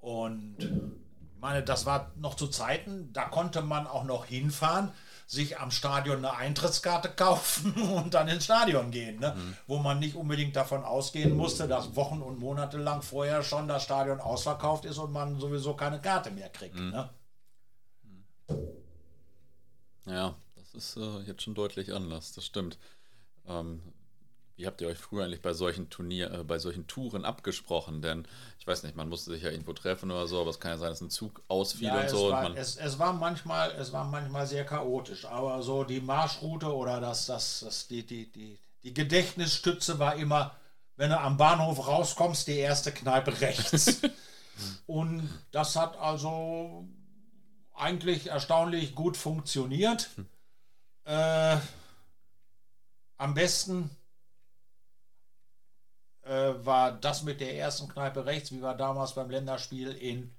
[0.00, 4.92] und ich meine, das war noch zu Zeiten, da konnte man auch noch hinfahren,
[5.26, 9.34] sich am Stadion eine Eintrittskarte kaufen und dann ins Stadion gehen, ne?
[9.36, 9.56] Mhm.
[9.66, 13.82] wo man nicht unbedingt davon ausgehen musste, dass Wochen und Monate lang vorher schon das
[13.82, 16.76] Stadion ausverkauft ist und man sowieso keine Karte mehr kriegt.
[16.76, 16.90] Mhm.
[16.90, 17.10] Ne?
[20.06, 22.78] Ja, das ist äh, jetzt schon deutlich anders, das stimmt.
[23.46, 23.80] Ähm,
[24.56, 28.02] wie habt ihr euch früher eigentlich bei solchen Turnier, äh, bei solchen Touren abgesprochen?
[28.02, 28.26] Denn
[28.58, 30.78] ich weiß nicht, man musste sich ja irgendwo treffen oder so, aber es kann ja
[30.78, 32.30] sein, dass ein Zug ausfiel ja, und so.
[32.30, 36.74] War, und es, es, war manchmal, es war manchmal sehr chaotisch, aber so die Marschroute
[36.74, 40.54] oder das, das, das die, die, die, die Gedächtnisstütze war immer,
[40.96, 44.00] wenn du am Bahnhof rauskommst, die erste Kneipe rechts.
[44.86, 46.86] und das hat also
[47.74, 50.10] eigentlich erstaunlich gut funktioniert.
[50.16, 50.26] Hm.
[51.04, 51.56] Äh,
[53.16, 53.90] am besten
[56.22, 60.34] äh, war das mit der ersten Kneipe rechts, wie wir damals beim Länderspiel in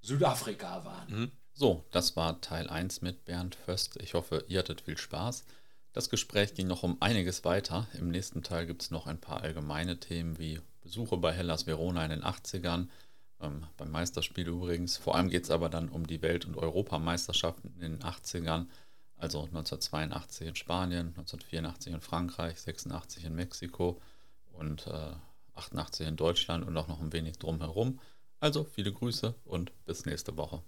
[0.00, 1.20] Südafrika waren.
[1.20, 1.32] Mhm.
[1.52, 3.96] So, das war Teil 1 mit Bernd Föst.
[4.02, 5.44] Ich hoffe, ihr hattet viel Spaß.
[5.92, 7.86] Das Gespräch ging noch um einiges weiter.
[7.94, 12.04] Im nächsten Teil gibt es noch ein paar allgemeine Themen wie Besuche bei Hellas Verona
[12.04, 12.88] in den 80ern,
[13.40, 14.96] ähm, beim Meisterspiel übrigens.
[14.96, 18.66] Vor allem geht es aber dann um die Welt- und Europameisterschaften in den 80ern,
[19.16, 24.00] also 1982 in Spanien, 1984 in Frankreich, 86 in Mexiko
[24.58, 25.12] und äh,
[25.54, 28.00] 88 in Deutschland und auch noch ein wenig drumherum.
[28.40, 30.62] Also viele Grüße und bis nächste Woche.